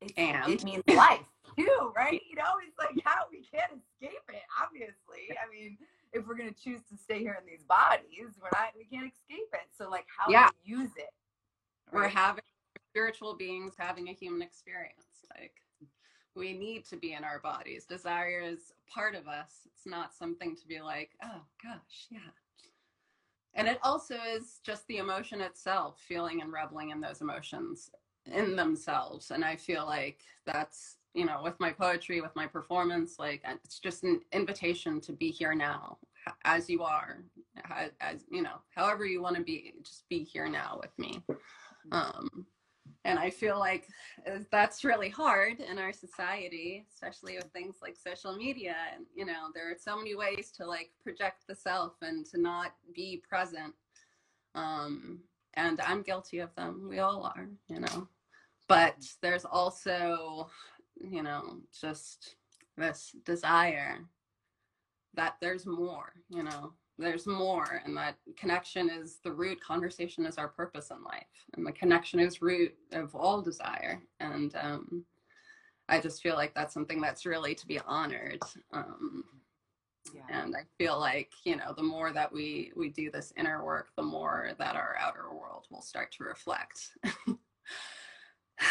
[0.00, 2.20] it, and it means life too, right?
[2.28, 5.30] You know, it's like how we can't escape it, obviously.
[5.30, 5.78] I mean,
[6.12, 9.48] if we're gonna choose to stay here in these bodies, we're not we can't escape
[9.52, 9.68] it.
[9.76, 10.48] So like how yeah.
[10.48, 11.10] do we use it?
[11.90, 12.02] Right?
[12.02, 12.44] We're having
[12.90, 15.06] spiritual beings having a human experience.
[15.38, 15.54] Like
[16.34, 17.84] we need to be in our bodies.
[17.84, 19.66] Desire is part of us.
[19.66, 22.18] It's not something to be like, oh gosh, yeah.
[23.54, 27.90] And it also is just the emotion itself, feeling and reveling in those emotions
[28.24, 29.30] in themselves.
[29.30, 33.78] And I feel like that's, you know, with my poetry, with my performance, like it's
[33.78, 35.98] just an invitation to be here now
[36.44, 37.24] as you are,
[37.70, 41.22] as, as you know, however you want to be, just be here now with me.
[41.90, 42.46] Um,
[43.04, 43.88] and i feel like
[44.50, 49.48] that's really hard in our society especially with things like social media and you know
[49.54, 53.74] there are so many ways to like project the self and to not be present.
[54.54, 55.20] Um
[55.54, 56.86] and i'm guilty of them.
[56.88, 58.08] We all are you know.
[58.68, 60.48] But there's also
[61.08, 62.36] you know just
[62.76, 63.98] this desire
[65.14, 70.38] that there's more you know there's more and that connection is the root conversation is
[70.38, 75.04] our purpose in life and the connection is root of all desire and um,
[75.88, 78.40] i just feel like that's something that's really to be honored
[78.72, 79.24] um,
[80.14, 80.42] yeah.
[80.42, 83.88] and i feel like you know the more that we we do this inner work
[83.96, 86.90] the more that our outer world will start to reflect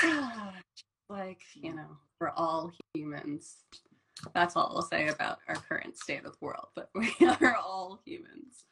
[1.11, 3.57] like you know we're all humans
[4.33, 6.67] that's all I'll say about our current state of the world.
[6.75, 8.65] But we are all humans,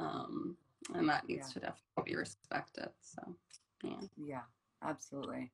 [0.00, 0.56] um,
[0.94, 1.54] and that needs yeah.
[1.54, 2.88] to definitely be respected.
[3.00, 3.34] So,
[3.82, 4.42] yeah, yeah,
[4.82, 5.50] absolutely.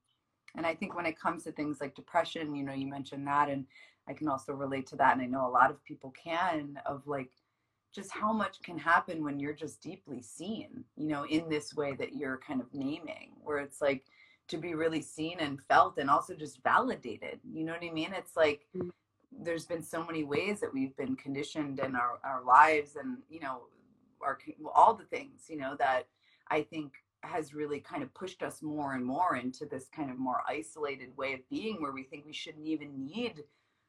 [0.57, 3.49] And I think when it comes to things like depression, you know, you mentioned that,
[3.49, 3.67] and
[4.09, 5.15] I can also relate to that.
[5.15, 7.31] And I know a lot of people can of like
[7.95, 11.95] just how much can happen when you're just deeply seen, you know, in this way
[11.99, 14.05] that you're kind of naming, where it's like
[14.49, 17.41] to be really seen and felt and also just validated.
[17.53, 18.13] You know what I mean?
[18.13, 18.91] It's like mm-hmm
[19.41, 23.41] there's been so many ways that we've been conditioned in our, our lives and you
[23.41, 23.63] know
[24.23, 24.39] our
[24.75, 26.07] all the things you know that
[26.51, 30.19] i think has really kind of pushed us more and more into this kind of
[30.19, 33.43] more isolated way of being where we think we shouldn't even need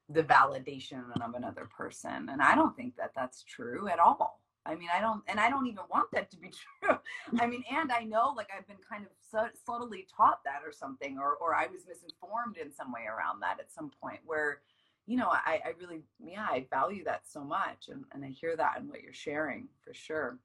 [0.09, 4.75] the validation of another person and i don't think that that's true at all i
[4.75, 6.49] mean i don't and i don't even want that to be
[6.83, 6.97] true
[7.39, 10.71] i mean and i know like i've been kind of su- subtly taught that or
[10.71, 14.59] something or or i was misinformed in some way around that at some point where
[15.05, 17.89] you know, I, I really, yeah, I value that so much.
[17.89, 20.39] And, and I hear that in what you're sharing for sure.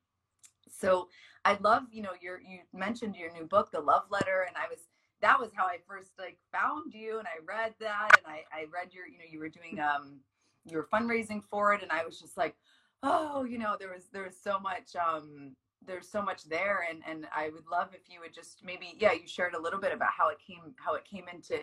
[0.71, 1.09] So
[1.45, 4.47] I love, you know, your, you mentioned your new book, The Love Letter.
[4.49, 4.81] And I was,
[5.21, 7.19] that was how I first like found you.
[7.19, 10.19] And I read that and I, I read your, you know, you were doing, um,
[10.65, 11.83] you were fundraising for it.
[11.83, 12.57] And I was just like,
[13.03, 15.55] oh, you know, there was, there was so much, um,
[15.87, 19.13] there's so much there and and I would love if you would just maybe yeah
[19.13, 21.59] you shared a little bit about how it came how it came into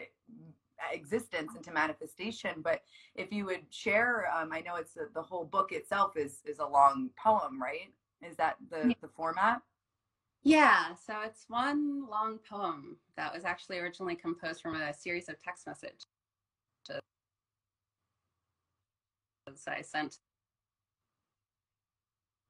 [0.91, 2.81] existence into manifestation but
[3.15, 6.59] if you would share um, i know it's a, the whole book itself is is
[6.59, 7.93] a long poem right?
[8.21, 9.61] Is that the the format?
[10.43, 15.35] Yeah so it's one long poem that was actually originally composed from a series of
[15.41, 16.05] text messages
[19.67, 20.17] i sent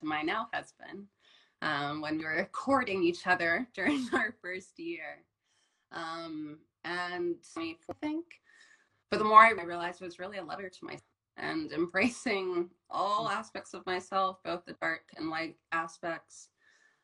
[0.02, 1.08] my now husband
[1.62, 5.24] um, when we were courting each other during our first year
[5.92, 8.26] um, and I think.
[9.10, 11.04] But the more I realized it was really a letter to myself
[11.38, 16.50] and embracing all aspects of myself, both the dark and light aspects,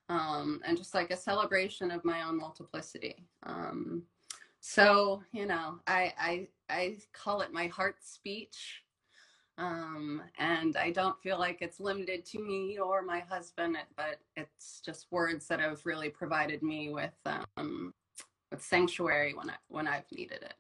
[0.10, 3.28] um, and just like a celebration of my own multiplicity.
[3.44, 4.04] Um,
[4.60, 8.84] so you know, I, I I call it my heart speech,
[9.58, 14.82] um, and I don't feel like it's limited to me or my husband, but it's
[14.84, 17.14] just words that have really provided me with
[17.58, 17.94] um,
[18.52, 20.56] with sanctuary when I when I've needed it.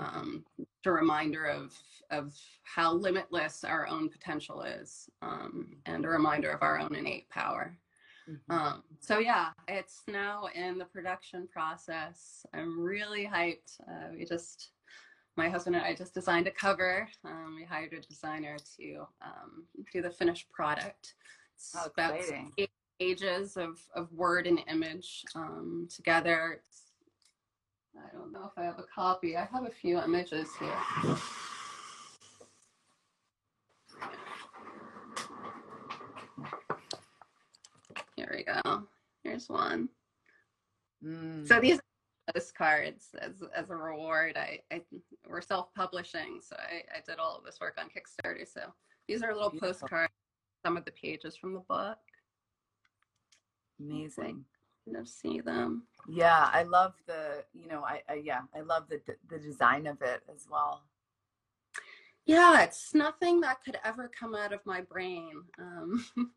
[0.00, 0.44] Um,
[0.86, 1.72] a reminder of
[2.10, 7.28] of how limitless our own potential is, um, and a reminder of our own innate
[7.30, 7.76] power.
[8.28, 8.52] Mm-hmm.
[8.52, 12.46] Um, so yeah, it's now in the production process.
[12.54, 13.80] I'm really hyped.
[13.86, 14.70] Uh, we just,
[15.36, 17.08] my husband and I just designed a cover.
[17.24, 21.14] Um, we hired a designer to um, do the finished product.
[21.56, 22.20] It's oh, about
[22.58, 22.70] eight
[23.00, 26.58] pages of, of word and image um, together.
[26.58, 26.80] It's
[27.96, 29.36] I don't know if I have a copy.
[29.36, 31.16] I have a few images here.
[38.16, 38.82] Here we go.
[39.22, 39.88] Here's one.
[41.04, 41.46] Mm.
[41.46, 41.78] So these
[42.32, 44.36] postcards as as a reward.
[44.36, 44.82] I, I
[45.28, 48.46] we're self-publishing, so I, I did all of this work on Kickstarter.
[48.46, 48.60] So
[49.08, 49.88] these are little Beautiful.
[49.88, 50.12] postcards,
[50.64, 51.98] some of the pages from the book.
[53.80, 54.44] Amazing.
[54.92, 55.84] To see them.
[56.06, 59.00] Yeah, I love the you know I, I yeah I love the
[59.30, 60.82] the design of it as well.
[62.26, 65.42] Yeah, it's nothing that could ever come out of my brain.
[65.58, 66.04] Um,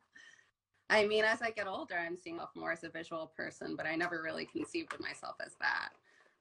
[0.89, 3.85] I mean, as I get older, I'm seeing myself more as a visual person, but
[3.85, 5.89] I never really conceived of myself as that.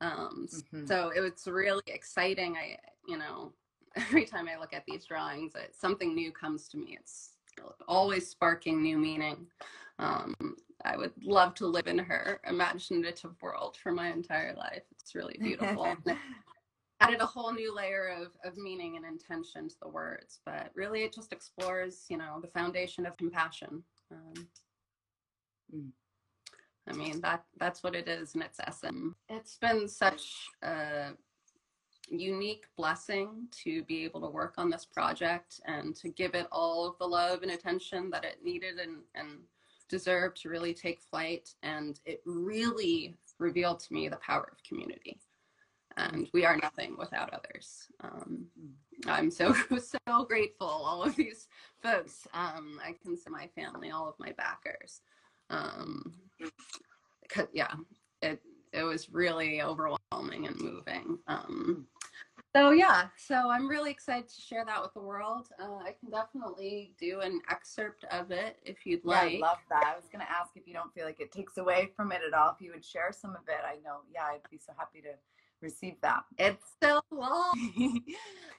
[0.01, 0.87] Um, mm-hmm.
[0.87, 2.57] So it was really exciting.
[2.57, 2.77] I,
[3.09, 3.53] you know,
[3.97, 6.97] every time I look at these drawings, it, something new comes to me.
[7.01, 7.33] It's
[7.89, 9.47] always sparking new meaning.
[9.99, 10.35] Um,
[10.85, 14.83] I would love to live in her imaginative world for my entire life.
[15.01, 15.97] It's really beautiful.
[17.01, 21.03] added a whole new layer of, of meaning and intention to the words, but really
[21.03, 23.83] it just explores, you know, the foundation of compassion.
[24.11, 24.49] Um,
[25.75, 25.91] mm.
[26.89, 29.15] I mean that that's what it is in its essence.
[29.29, 31.11] It's been such a
[32.09, 36.87] unique blessing to be able to work on this project and to give it all
[36.87, 39.39] of the love and attention that it needed and, and
[39.89, 41.55] deserved to really take flight.
[41.63, 45.19] And it really revealed to me the power of community.
[45.97, 47.89] And we are nothing without others.
[48.03, 49.11] Um, mm.
[49.11, 49.55] I'm so
[50.07, 50.67] so grateful.
[50.67, 51.49] All of these
[51.83, 55.01] folks, um, I consider my family, all of my backers.
[55.51, 56.15] Um,
[57.53, 57.75] yeah,
[58.23, 58.41] it
[58.73, 61.19] it was really overwhelming and moving.
[61.29, 61.87] Um,
[62.55, 65.49] so yeah, so I'm really excited to share that with the world.
[65.61, 69.33] Uh, I can definitely do an excerpt of it if you'd like.
[69.33, 69.85] Yeah, I love that.
[69.85, 72.23] I was going to ask if you don't feel like it takes away from it
[72.27, 73.61] at all, if you would share some of it.
[73.63, 75.11] I know, yeah, I'd be so happy to
[75.61, 76.25] receive that.
[76.39, 77.53] It's so long.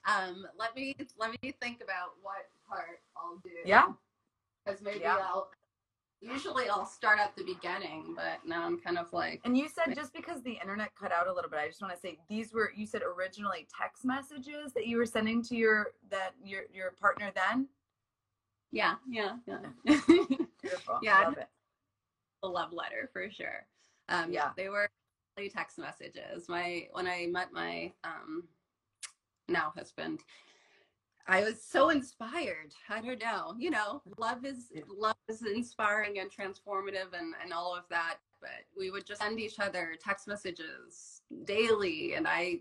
[0.06, 3.50] um, let me let me think about what part I'll do.
[3.64, 3.88] Yeah.
[4.64, 5.18] Because maybe yeah.
[5.22, 5.50] I'll
[6.20, 9.94] usually I'll start at the beginning, but now I'm kind of like And you said
[9.94, 12.52] just because the internet cut out a little bit, I just want to say these
[12.52, 16.92] were you said originally text messages that you were sending to your that your your
[17.00, 17.68] partner then?
[18.70, 19.58] Yeah, yeah, yeah.
[20.62, 20.98] Beautiful.
[21.02, 21.20] yeah.
[21.20, 21.48] Love it.
[22.42, 23.66] A love letter for sure.
[24.08, 24.90] Um yeah, they were
[25.46, 26.48] text messages.
[26.48, 28.44] My when I met my um
[29.46, 30.24] now husband,
[31.28, 32.74] I was so inspired.
[32.88, 37.76] I don't know, you know, love is love is inspiring and transformative and and all
[37.76, 38.16] of that.
[38.40, 42.60] But we would just send each other text messages daily, and I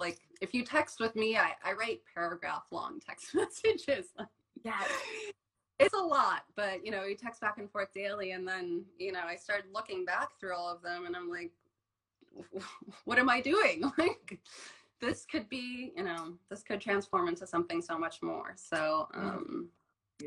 [0.00, 4.06] like if you text with me, I I write paragraph long text messages.
[4.64, 4.82] yeah,
[5.78, 9.12] it's a lot, but you know, we text back and forth daily, and then you
[9.12, 11.52] know, I started looking back through all of them, and I'm like,
[13.04, 13.82] what am I doing?
[13.98, 14.38] Like
[15.00, 18.54] this could be, you know, this could transform into something so much more.
[18.56, 19.68] So um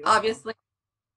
[0.05, 0.53] obviously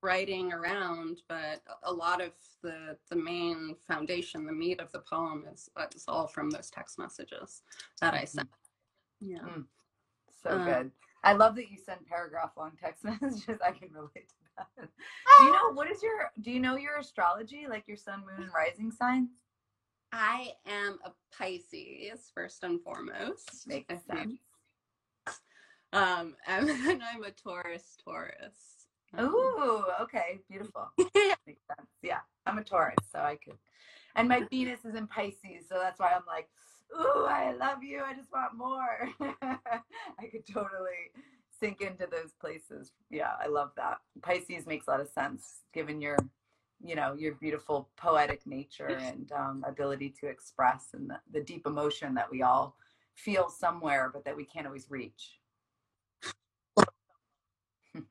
[0.03, 2.33] writing around, but a lot of
[2.63, 6.99] the the main foundation, the meat of the poem is is all from those text
[6.99, 7.63] messages
[8.01, 8.49] that I sent.
[9.21, 9.39] Yeah.
[9.39, 9.65] Mm.
[10.43, 10.91] So uh, good.
[11.25, 13.59] I love that you send paragraph long text messages.
[13.65, 14.89] I can relate to that.
[15.39, 18.45] do you know what is your do you know your astrology, like your sun, moon,
[18.45, 19.31] and rising signs?
[20.17, 23.67] I am a Pisces first and foremost.
[23.67, 24.39] Makes sense.
[25.93, 27.97] Um, and then I'm a Taurus.
[28.05, 28.87] Taurus.
[29.19, 30.87] Oh, okay, beautiful.
[30.99, 31.89] Makes sense.
[32.03, 33.59] Yeah, I'm a Taurus, so I could.
[34.15, 36.49] And my Venus is in Pisces, so that's why I'm like,
[36.97, 38.03] ooh, I love you.
[38.05, 39.09] I just want more.
[39.43, 41.11] I could totally
[41.59, 42.93] sink into those places.
[43.11, 43.99] Yeah, I love that.
[44.23, 46.19] Pisces makes a lot of sense given your
[46.85, 51.67] you know your beautiful poetic nature and um, ability to express and the, the deep
[51.67, 52.77] emotion that we all
[53.15, 55.39] feel somewhere but that we can't always reach.
[56.77, 56.83] Yeah.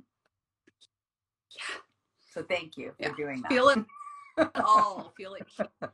[2.34, 3.14] so thank you for yeah.
[3.16, 3.52] doing that.
[3.52, 3.86] Feel it
[4.56, 5.46] all feel it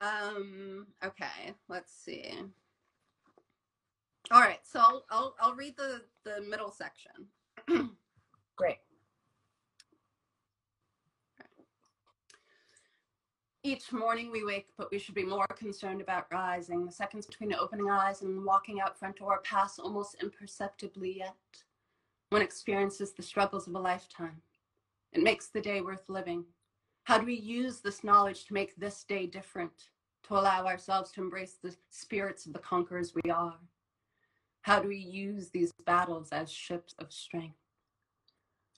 [0.00, 2.32] um okay let's see.
[4.30, 7.28] All right so i'll i'll, I'll read the the middle section.
[8.56, 8.78] Great
[13.68, 16.86] Each morning we wake, but we should be more concerned about rising.
[16.86, 21.36] The seconds between opening eyes and walking out front door pass almost imperceptibly yet.
[22.30, 24.40] One experiences the struggles of a lifetime.
[25.12, 26.46] It makes the day worth living.
[27.04, 29.90] How do we use this knowledge to make this day different,
[30.28, 33.58] to allow ourselves to embrace the spirits of the conquerors we are?
[34.62, 37.67] How do we use these battles as ships of strength?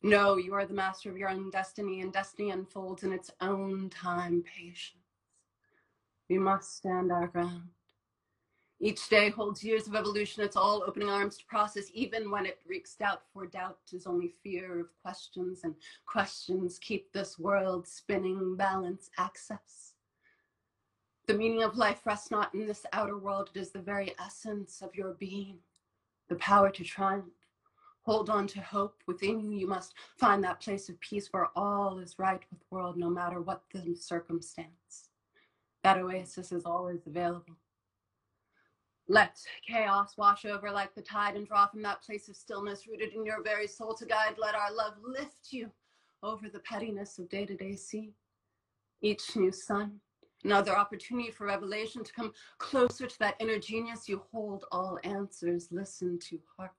[0.03, 3.91] No, you are the master of your own destiny, and destiny unfolds in its own
[3.91, 4.43] time.
[4.43, 4.97] Patience.
[6.29, 7.69] We must stand our ground.
[8.83, 10.43] Each day holds years of evolution.
[10.43, 13.23] It's all opening arms to process, even when it wreaks doubt.
[13.35, 15.75] For doubt is only fear of questions, and
[16.07, 19.93] questions keep this world spinning, balance, access.
[21.27, 24.81] The meaning of life rests not in this outer world, it is the very essence
[24.81, 25.59] of your being,
[26.29, 27.27] the power to triumph.
[28.11, 29.57] Hold on to hope within you.
[29.57, 33.09] You must find that place of peace where all is right with the world, no
[33.09, 35.11] matter what the circumstance.
[35.85, 37.55] That oasis is always available.
[39.07, 43.13] Let chaos wash over like the tide and draw from that place of stillness rooted
[43.13, 44.35] in your very soul to guide.
[44.39, 45.71] Let our love lift you
[46.25, 48.15] over the pettiness of day to day scene.
[49.03, 50.01] Each new sun,
[50.43, 54.09] another opportunity for revelation to come closer to that inner genius.
[54.09, 56.73] You hold all answers, listen to heart.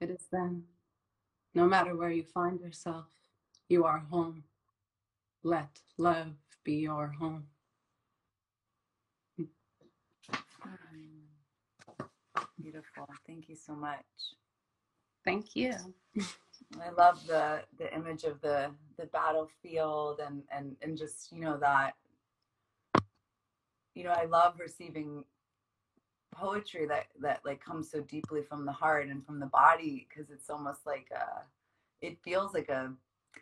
[0.00, 0.64] It is then,
[1.54, 3.06] no matter where you find yourself,
[3.68, 4.44] you are home.
[5.42, 6.34] Let love
[6.64, 7.46] be your home.
[9.40, 9.46] Mm.
[12.60, 13.08] Beautiful.
[13.26, 14.04] Thank you so much.
[15.24, 15.72] Thank you.
[16.82, 21.58] I love the the image of the the battlefield and and and just you know
[21.58, 21.94] that
[23.94, 25.24] you know I love receiving
[26.32, 30.30] poetry that that like comes so deeply from the heart and from the body because
[30.30, 31.42] it's almost like a
[32.04, 32.92] it feels like a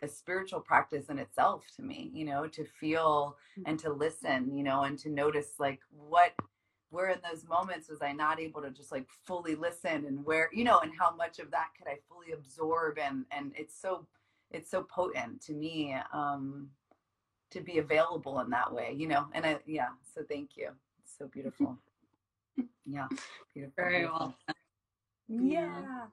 [0.01, 3.63] a spiritual practice in itself to me you know to feel mm.
[3.65, 6.33] and to listen you know and to notice like what
[6.89, 10.49] where in those moments was I not able to just like fully listen and where
[10.53, 14.05] you know and how much of that could I fully absorb and and it's so
[14.51, 16.69] it's so potent to me um
[17.51, 20.69] to be available in that way you know and I yeah so thank you
[21.03, 21.77] it's so beautiful
[22.85, 23.07] yeah
[23.53, 24.35] beautiful very beautiful.
[24.47, 24.55] well
[25.29, 26.05] yeah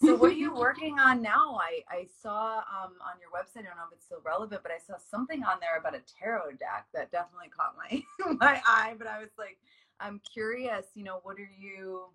[0.00, 3.68] so what are you working on now i i saw um on your website i
[3.68, 6.50] don't know if it's still relevant but i saw something on there about a tarot
[6.52, 9.58] deck that definitely caught my my eye but i was like
[10.00, 12.06] I'm curious, you know, what are you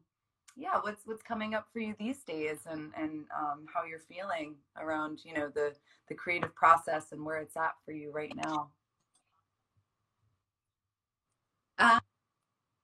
[0.56, 4.56] yeah, what's what's coming up for you these days and and um, how you're feeling
[4.78, 5.74] around, you know, the
[6.10, 8.70] the creative process and where it's at for you right now.
[11.78, 12.00] Um,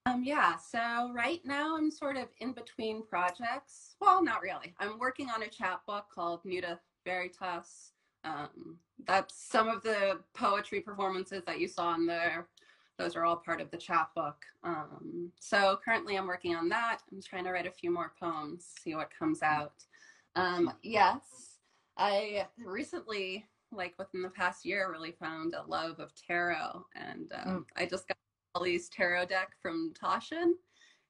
[0.06, 3.96] um yeah, so right now I'm sort of in between projects.
[4.00, 4.74] Well, not really.
[4.80, 7.92] I'm working on a chapbook called Nuda Veritas.
[8.24, 12.48] Um, that's some of the poetry performances that you saw in there
[12.98, 14.44] those are all part of the chapbook.
[14.64, 16.98] Um, so currently I'm working on that.
[17.12, 19.84] I'm trying to write a few more poems, see what comes out.
[20.34, 21.58] Um, yes,
[21.96, 26.84] I recently, like within the past year, really found a love of tarot.
[26.94, 27.64] And um, mm.
[27.76, 28.16] I just got
[28.60, 30.52] these tarot deck from Taschen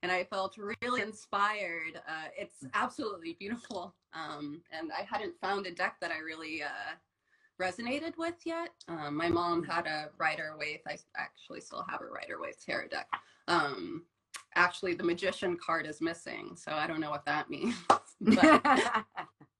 [0.03, 1.97] and I felt really inspired.
[2.09, 3.94] Uh, it's absolutely beautiful.
[4.12, 6.94] Um, and I hadn't found a deck that I really uh,
[7.61, 8.70] resonated with yet.
[8.88, 10.82] Um, my mom had a Rider Waite.
[10.86, 13.09] I actually still have a Rider Waite tarot deck.
[13.49, 14.05] Um,
[14.55, 17.74] actually, the Magician card is missing, so I don't know what that means.
[18.20, 18.38] but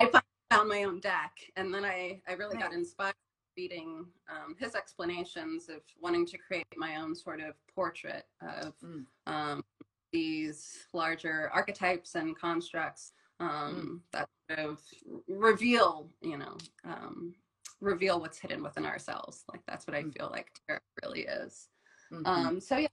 [0.01, 0.21] I
[0.51, 3.15] found my own deck, and then I I really got inspired
[3.57, 9.05] reading um, his explanations of wanting to create my own sort of portrait of mm.
[9.27, 9.65] um,
[10.13, 14.01] these larger archetypes and constructs um, mm.
[14.13, 14.81] that sort of
[15.29, 17.35] reveal, you know, um,
[17.81, 19.45] reveal what's hidden within ourselves.
[19.51, 20.17] Like that's what I mm.
[20.17, 21.69] feel like tarot really is.
[22.13, 22.27] Mm-hmm.
[22.27, 22.89] Um, so yeah,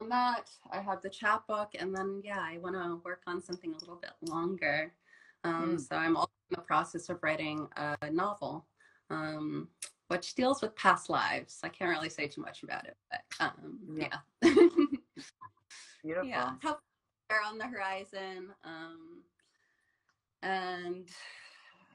[0.00, 3.72] on that I have the chapbook, and then yeah, I want to work on something
[3.74, 4.92] a little bit longer.
[5.44, 5.80] Um, mm.
[5.80, 8.66] So I'm also in the process of writing a novel,
[9.10, 9.68] um,
[10.08, 11.60] which deals with past lives.
[11.62, 14.18] I can't really say too much about it, but um, yeah.
[14.42, 14.50] yeah.
[16.04, 16.28] Beautiful.
[16.28, 16.52] Yeah,
[17.46, 18.50] on the horizon.
[18.64, 19.22] Um,
[20.42, 21.08] and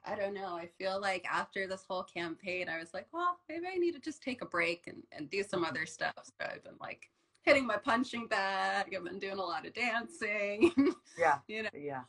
[0.06, 0.56] I don't know.
[0.56, 4.00] I feel like after this whole campaign, I was like, well, maybe I need to
[4.00, 6.14] just take a break and, and do some other stuff.
[6.18, 7.10] So I've been like
[7.44, 8.94] hitting my punching bag.
[8.96, 10.72] I've been doing a lot of dancing.
[11.16, 11.38] Yeah.
[11.48, 12.02] you know, yeah.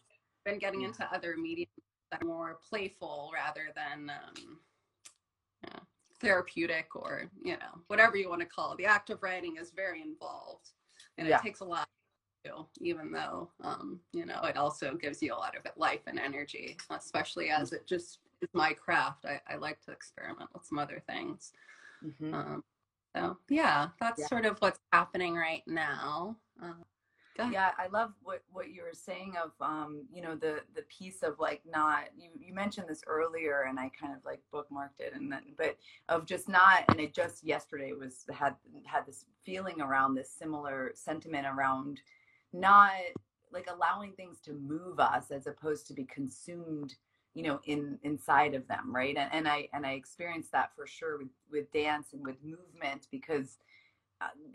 [0.46, 0.86] Been getting yeah.
[0.86, 1.68] into other mediums
[2.11, 4.59] that are more playful rather than um,
[5.65, 5.81] yeah,
[6.21, 8.79] therapeutic or, you know, whatever you want to call it.
[8.79, 10.71] The act of writing is very involved
[11.19, 11.37] and yeah.
[11.37, 11.89] it takes a lot
[12.81, 16.77] even though um, you know it also gives you a lot of life and energy
[16.91, 21.03] especially as it just is my craft i, I like to experiment with some other
[21.09, 21.53] things
[22.05, 22.35] mm-hmm.
[22.35, 22.65] um,
[23.17, 24.27] so yeah that's yeah.
[24.27, 26.85] sort of what's happening right now uh,
[27.51, 31.22] yeah i love what what you were saying of um you know the the piece
[31.22, 35.12] of like not you you mentioned this earlier and i kind of like bookmarked it
[35.14, 35.76] and then but
[36.09, 38.55] of just not and it just yesterday was had
[38.85, 42.01] had this feeling around this similar sentiment around
[42.53, 42.93] not
[43.53, 46.95] like allowing things to move us as opposed to be consumed
[47.35, 49.16] you know in inside of them right?
[49.16, 53.09] And, and i and i experienced that for sure with with dance and with movement
[53.11, 53.59] because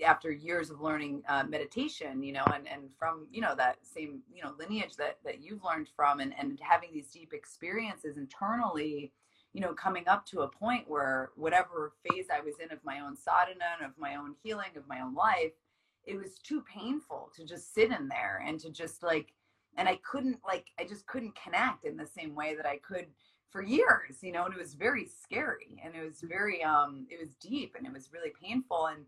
[0.04, 4.22] after years of learning uh, meditation, you know, and, and from, you know, that same,
[4.34, 9.12] you know, lineage that, that you've learned from and, and having these deep experiences internally,
[9.54, 13.00] you know, coming up to a point where whatever phase I was in of my
[13.00, 15.52] own sadhana and of my own healing, of my own life,
[16.06, 19.34] it was too painful to just sit in there and to just like,
[19.78, 23.08] and I couldn't like, I just couldn't connect in the same way that I could
[23.50, 27.20] for years, you know, and it was very scary and it was very, um, it
[27.20, 28.88] was deep and it was really painful.
[28.88, 29.06] And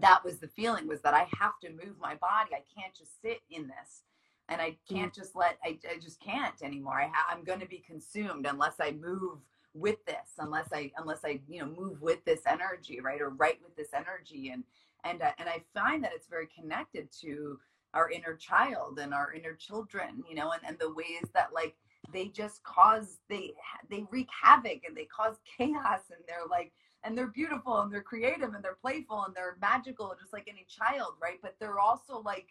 [0.00, 2.50] that was the feeling was that I have to move my body.
[2.52, 4.02] I can't just sit in this
[4.48, 7.00] and I can't just let, I, I just can't anymore.
[7.00, 9.40] I ha- I'm going to be consumed unless I move
[9.74, 13.20] with this, unless I, unless I, you know, move with this energy, right.
[13.20, 14.50] Or write with this energy.
[14.50, 14.64] And,
[15.04, 17.58] and, uh, and I find that it's very connected to
[17.94, 21.74] our inner child and our inner children, you know, and, and the ways that like,
[22.12, 23.52] they just cause they
[23.90, 26.72] they wreak havoc and they cause chaos and they're like
[27.04, 30.66] and they're beautiful and they're creative and they're playful and they're magical just like any
[30.68, 31.38] child right?
[31.42, 32.48] But they're also like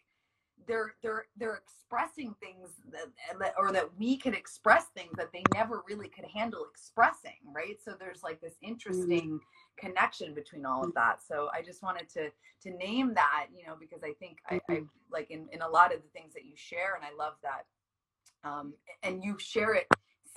[0.67, 2.69] they're they're they're expressing things
[3.39, 7.77] that or that we can express things that they never really could handle expressing right?
[7.83, 9.85] So there's like this interesting mm-hmm.
[9.87, 11.21] connection between all of that.
[11.21, 12.29] So i just wanted to
[12.63, 14.71] to name that you know because i think mm-hmm.
[14.71, 17.15] I, I like in in a lot of the things that you share and i
[17.17, 17.65] love that
[18.47, 18.73] um
[19.03, 19.87] and you share it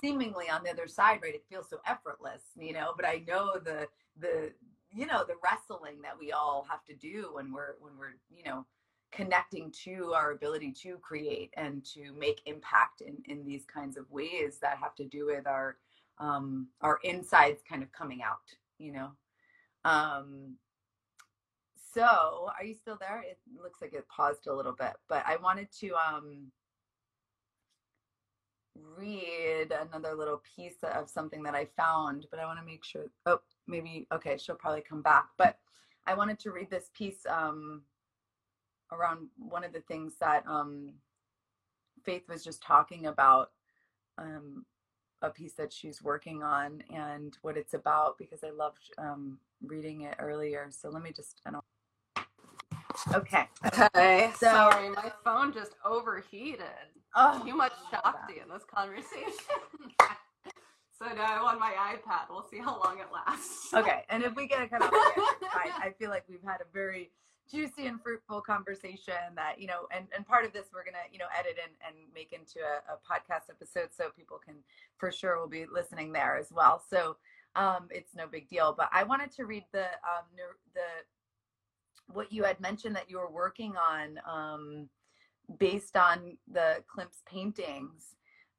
[0.01, 1.35] seemingly on the other side right?
[1.35, 3.87] It feels so effortless you know but i know the
[4.19, 4.51] the
[4.91, 8.43] you know the wrestling that we all have to do when we're when we're you
[8.43, 8.65] know
[9.11, 14.09] connecting to our ability to create and to make impact in in these kinds of
[14.09, 15.77] ways that have to do with our
[16.19, 18.39] um our insides kind of coming out
[18.77, 19.11] you know
[19.85, 20.55] um
[21.93, 25.35] so are you still there it looks like it paused a little bit but i
[25.37, 26.51] wanted to um
[28.97, 33.05] read another little piece of something that I found, but I want to make sure.
[33.25, 33.39] Oh,
[33.71, 35.29] maybe okay, she'll probably come back.
[35.37, 35.57] But
[36.05, 37.81] I wanted to read this piece um,
[38.91, 40.93] around one of the things that um,
[42.03, 43.51] Faith was just talking about.
[44.17, 44.65] Um,
[45.21, 50.01] a piece that she's working on and what it's about because I loved um, reading
[50.01, 50.67] it earlier.
[50.71, 51.41] So let me just.
[51.45, 51.63] I don't,
[53.13, 53.47] Okay.
[53.65, 54.31] Okay.
[54.37, 56.65] So, Sorry, my phone just overheated.
[57.15, 59.33] Oh, Too much Shakti in this conversation.
[61.01, 62.29] so now I'm on my iPad.
[62.29, 63.73] We'll see how long it lasts.
[63.73, 64.03] Okay.
[64.09, 67.09] And if we get a cut off, I, I feel like we've had a very
[67.49, 71.19] juicy and fruitful conversation that you know and and part of this we're gonna you
[71.19, 74.55] know edit and and make into a, a podcast episode so people can
[74.97, 77.17] for sure will be listening there as well so
[77.57, 80.23] um it's no big deal but i wanted to read the um
[80.73, 80.81] the
[82.13, 84.89] what you had mentioned that you were working on um,
[85.57, 88.15] based on the Klimt's paintings.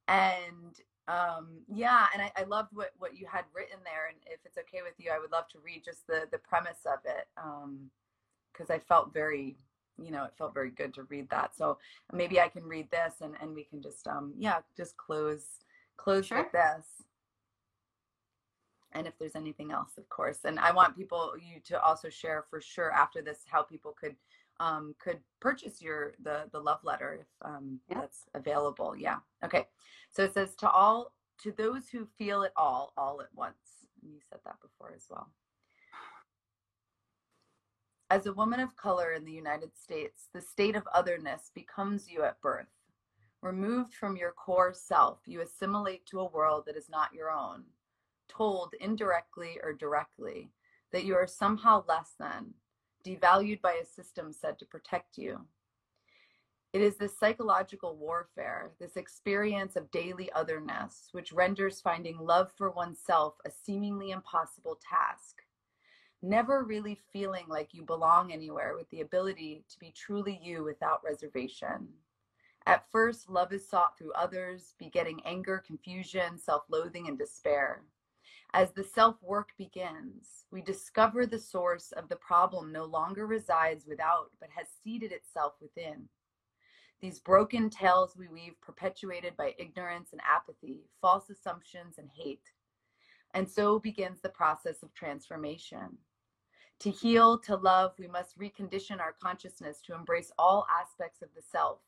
[0.08, 0.76] And
[1.12, 4.08] um, yeah, and I, I, loved what, what you had written there.
[4.08, 6.86] And if it's okay with you, I would love to read just the, the premise
[6.86, 7.26] of it.
[8.52, 9.56] because um, I felt very,
[10.02, 11.54] you know, it felt very good to read that.
[11.54, 11.76] So
[12.12, 15.44] maybe I can read this and, and we can just, um, yeah, just close,
[15.98, 16.38] close sure.
[16.38, 16.86] with this
[18.94, 22.44] and if there's anything else of course and i want people you to also share
[22.50, 24.14] for sure after this how people could
[24.60, 28.00] um, could purchase your the the love letter if um, yeah.
[28.00, 29.66] that's available yeah okay.
[30.10, 34.18] So it says to all to those who feel it all all at once you
[34.28, 35.30] said that before as well.
[38.10, 42.22] As a woman of color in the united states the state of otherness becomes you
[42.22, 42.66] at birth.
[43.40, 47.64] Removed from your core self you assimilate to a world that is not your own.
[48.28, 50.52] Told indirectly or directly
[50.92, 52.54] that you are somehow less than,
[53.02, 55.40] devalued by a system said to protect you.
[56.72, 62.70] It is this psychological warfare, this experience of daily otherness, which renders finding love for
[62.70, 65.42] oneself a seemingly impossible task.
[66.22, 71.04] Never really feeling like you belong anywhere with the ability to be truly you without
[71.04, 71.88] reservation.
[72.64, 77.82] At first, love is sought through others, begetting anger, confusion, self loathing, and despair.
[78.54, 83.86] As the self work begins, we discover the source of the problem no longer resides
[83.86, 86.08] without, but has seated itself within.
[87.00, 92.52] These broken tales we weave, perpetuated by ignorance and apathy, false assumptions and hate.
[93.32, 95.96] And so begins the process of transformation.
[96.80, 101.42] To heal, to love, we must recondition our consciousness to embrace all aspects of the
[101.42, 101.78] self,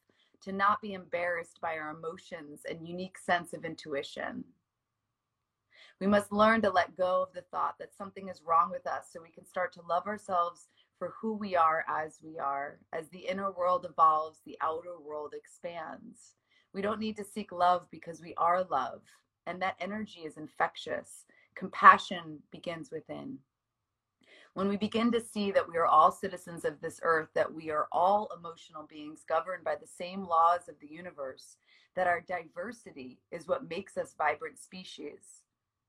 [0.41, 4.45] to not be embarrassed by our emotions and unique sense of intuition.
[6.01, 9.09] We must learn to let go of the thought that something is wrong with us
[9.13, 10.69] so we can start to love ourselves
[10.99, 12.79] for who we are as we are.
[12.93, 16.35] As the inner world evolves, the outer world expands.
[16.73, 19.03] We don't need to seek love because we are love,
[19.47, 21.25] and that energy is infectious.
[21.55, 23.39] Compassion begins within.
[24.55, 27.71] When we begin to see that we are all citizens of this earth, that we
[27.71, 31.57] are all emotional beings governed by the same laws of the universe,
[31.97, 35.43] that our diversity is what makes us vibrant species,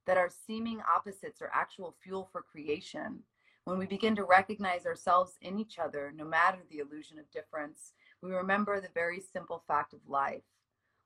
[0.06, 3.24] that our seeming opposites are actual fuel for creation,
[3.66, 7.94] when we begin to recognize ourselves in each other, no matter the illusion of difference,
[8.22, 10.44] we remember the very simple fact of life.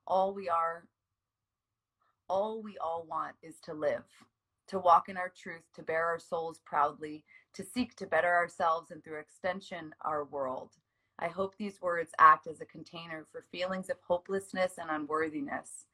[0.06, 0.86] All we are,
[2.28, 4.04] all we all want is to live,
[4.68, 7.24] to walk in our truth, to bear our souls proudly,
[7.54, 10.72] to seek to better ourselves and through extension, our world.
[11.18, 15.86] I hope these words act as a container for feelings of hopelessness and unworthiness,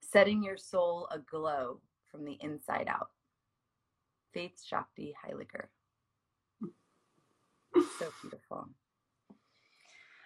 [0.00, 1.80] setting your soul aglow
[2.14, 3.08] from the inside out.
[4.32, 5.66] Faith Shakti Heiliger.
[7.98, 8.68] So beautiful.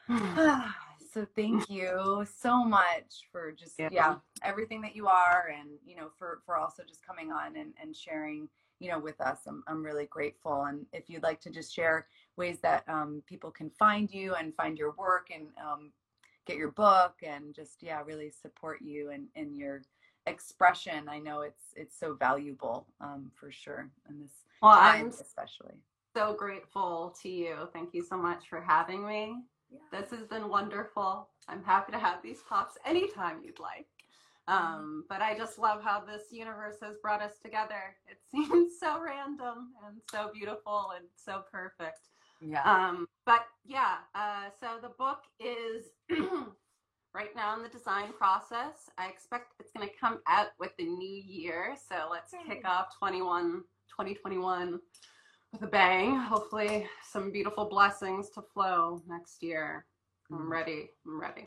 [1.13, 3.89] so thank you so much for just yeah.
[3.93, 4.17] yeah.
[4.43, 7.97] everything that you are and you know for for also just coming on and and
[7.97, 11.75] sharing you know with us i'm, I'm really grateful and if you'd like to just
[11.75, 15.93] share ways that um, people can find you and find your work and um,
[16.47, 19.83] get your book and just yeah really support you and in your
[20.29, 25.09] expression i know it's it's so valuable um, for sure in this well, time I'm
[25.09, 25.75] especially
[26.15, 29.37] so grateful to you thank you so much for having me
[29.71, 30.01] yeah.
[30.01, 33.87] this has been wonderful i'm happy to have these talks anytime you'd like
[34.49, 37.95] um, but I just love how this universe has brought us together.
[38.09, 42.09] It seems so random and so beautiful and so perfect.
[42.41, 42.63] Yeah.
[42.63, 45.89] Um, but yeah, uh, so the book is
[47.19, 48.91] right now in the design process.
[48.97, 51.75] I expect it's going to come out with the new year.
[51.89, 54.79] So let's kick off 21, 2021
[55.53, 56.15] with a bang.
[56.15, 59.85] Hopefully, some beautiful blessings to flow next year.
[60.31, 60.49] I'm mm.
[60.49, 60.91] ready.
[61.05, 61.45] I'm ready.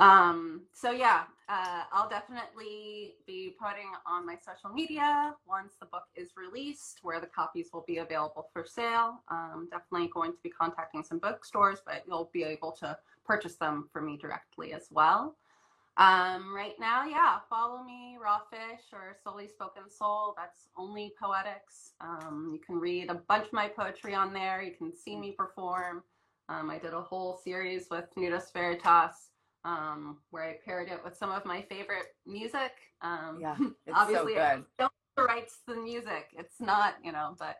[0.00, 6.04] Um, so yeah, uh, I'll definitely be putting on my social media once the book
[6.16, 9.20] is released, where the copies will be available for sale.
[9.28, 12.96] Um, definitely going to be contacting some bookstores, but you'll be able to
[13.26, 15.36] purchase them for me directly as well.
[15.98, 20.32] Um, right now, yeah, follow me, Rawfish or Solely Spoken Soul.
[20.34, 21.92] That's only poetics.
[22.00, 24.62] Um, you can read a bunch of my poetry on there.
[24.62, 26.04] You can see me perform.
[26.48, 29.29] Um, I did a whole series with Nudus Veritas
[29.64, 32.72] um, where I paired it with some of my favorite music.
[33.02, 33.56] Um, yeah,
[33.94, 34.64] obviously, so good.
[34.78, 36.30] don't writes the music.
[36.36, 37.56] It's not, you know, but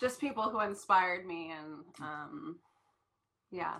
[0.00, 2.58] just people who inspired me, and um,
[3.50, 3.76] yeah.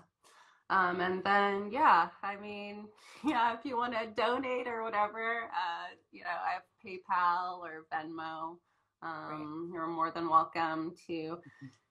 [0.68, 2.86] Um, and then, yeah, I mean,
[3.24, 7.86] yeah, if you want to donate or whatever, uh, you know, I have PayPal or
[7.92, 8.56] Venmo.
[9.02, 11.38] Um, you're more than welcome to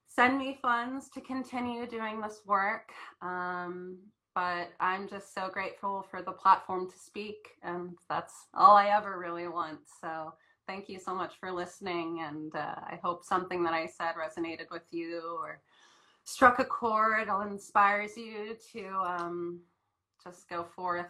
[0.08, 2.92] send me funds to continue doing this work.
[3.22, 3.98] Um,
[4.40, 7.58] but I'm just so grateful for the platform to speak.
[7.62, 9.80] And that's all I ever really want.
[10.00, 10.34] So
[10.66, 12.24] thank you so much for listening.
[12.26, 15.60] And uh, I hope something that I said resonated with you or
[16.24, 19.60] struck a chord or inspires you to um,
[20.24, 21.08] just go forth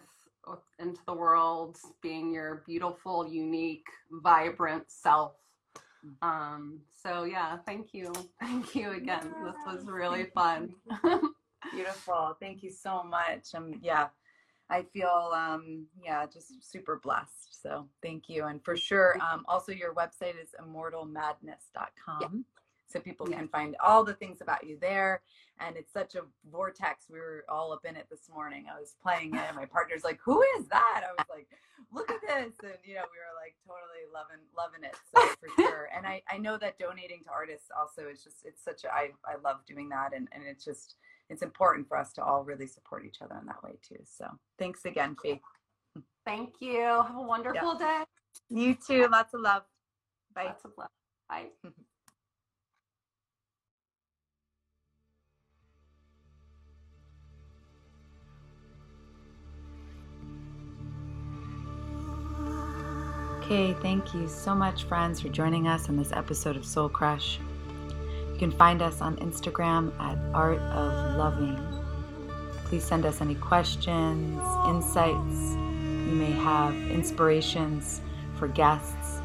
[0.79, 3.85] into the world being your beautiful, unique,
[4.23, 5.33] vibrant self.
[6.23, 8.11] Um, so yeah, thank you.
[8.41, 9.35] Thank you again.
[9.43, 10.73] This was really fun.
[11.71, 12.35] Beautiful.
[12.39, 13.53] Thank you so much.
[13.53, 14.07] Um, yeah,
[14.69, 17.61] I feel um, yeah, just super blessed.
[17.61, 18.45] So thank you.
[18.45, 22.21] And for sure, um, also your website is immortalmadness.com.
[22.21, 22.27] Yeah.
[22.87, 23.37] So people yeah.
[23.37, 25.21] can find all the things about you there.
[25.59, 27.05] And it's such a vortex.
[27.09, 28.65] We were all up in it this morning.
[28.73, 31.47] I was playing it, and my partner's like, "Who is that?" I was like,
[31.91, 34.95] "Look at this!" And you know, we were like totally loving loving it.
[35.13, 35.89] So for sure.
[35.93, 39.11] And I I know that donating to artists also is just it's such a I
[39.25, 40.95] I love doing that, and and it's just
[41.29, 44.03] it's important for us to all really support each other in that way too.
[44.05, 44.27] So
[44.57, 45.39] thanks again, Faith.
[46.25, 46.81] Thank you.
[46.81, 48.03] Have a wonderful yeah.
[48.03, 48.03] day.
[48.49, 49.07] You too.
[49.11, 49.63] Lots of love.
[50.33, 50.45] Bye.
[50.45, 50.89] Lots of love.
[51.29, 51.47] Bye.
[63.51, 67.39] Okay, thank you so much, friends, for joining us on this episode of Soul Crush.
[68.39, 71.59] You can find us on Instagram at Art of Loving.
[72.63, 75.57] Please send us any questions, insights.
[76.07, 77.99] You may have inspirations
[78.37, 79.19] for guests.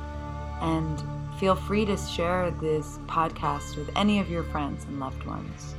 [0.61, 1.01] And
[1.39, 5.77] feel free to share this podcast with any of your friends and loved ones.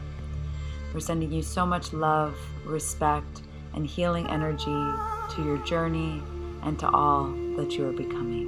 [0.94, 3.42] We're sending you so much love, respect,
[3.74, 6.24] and healing energy to your journey
[6.64, 7.26] and to all
[7.58, 8.45] that you are becoming.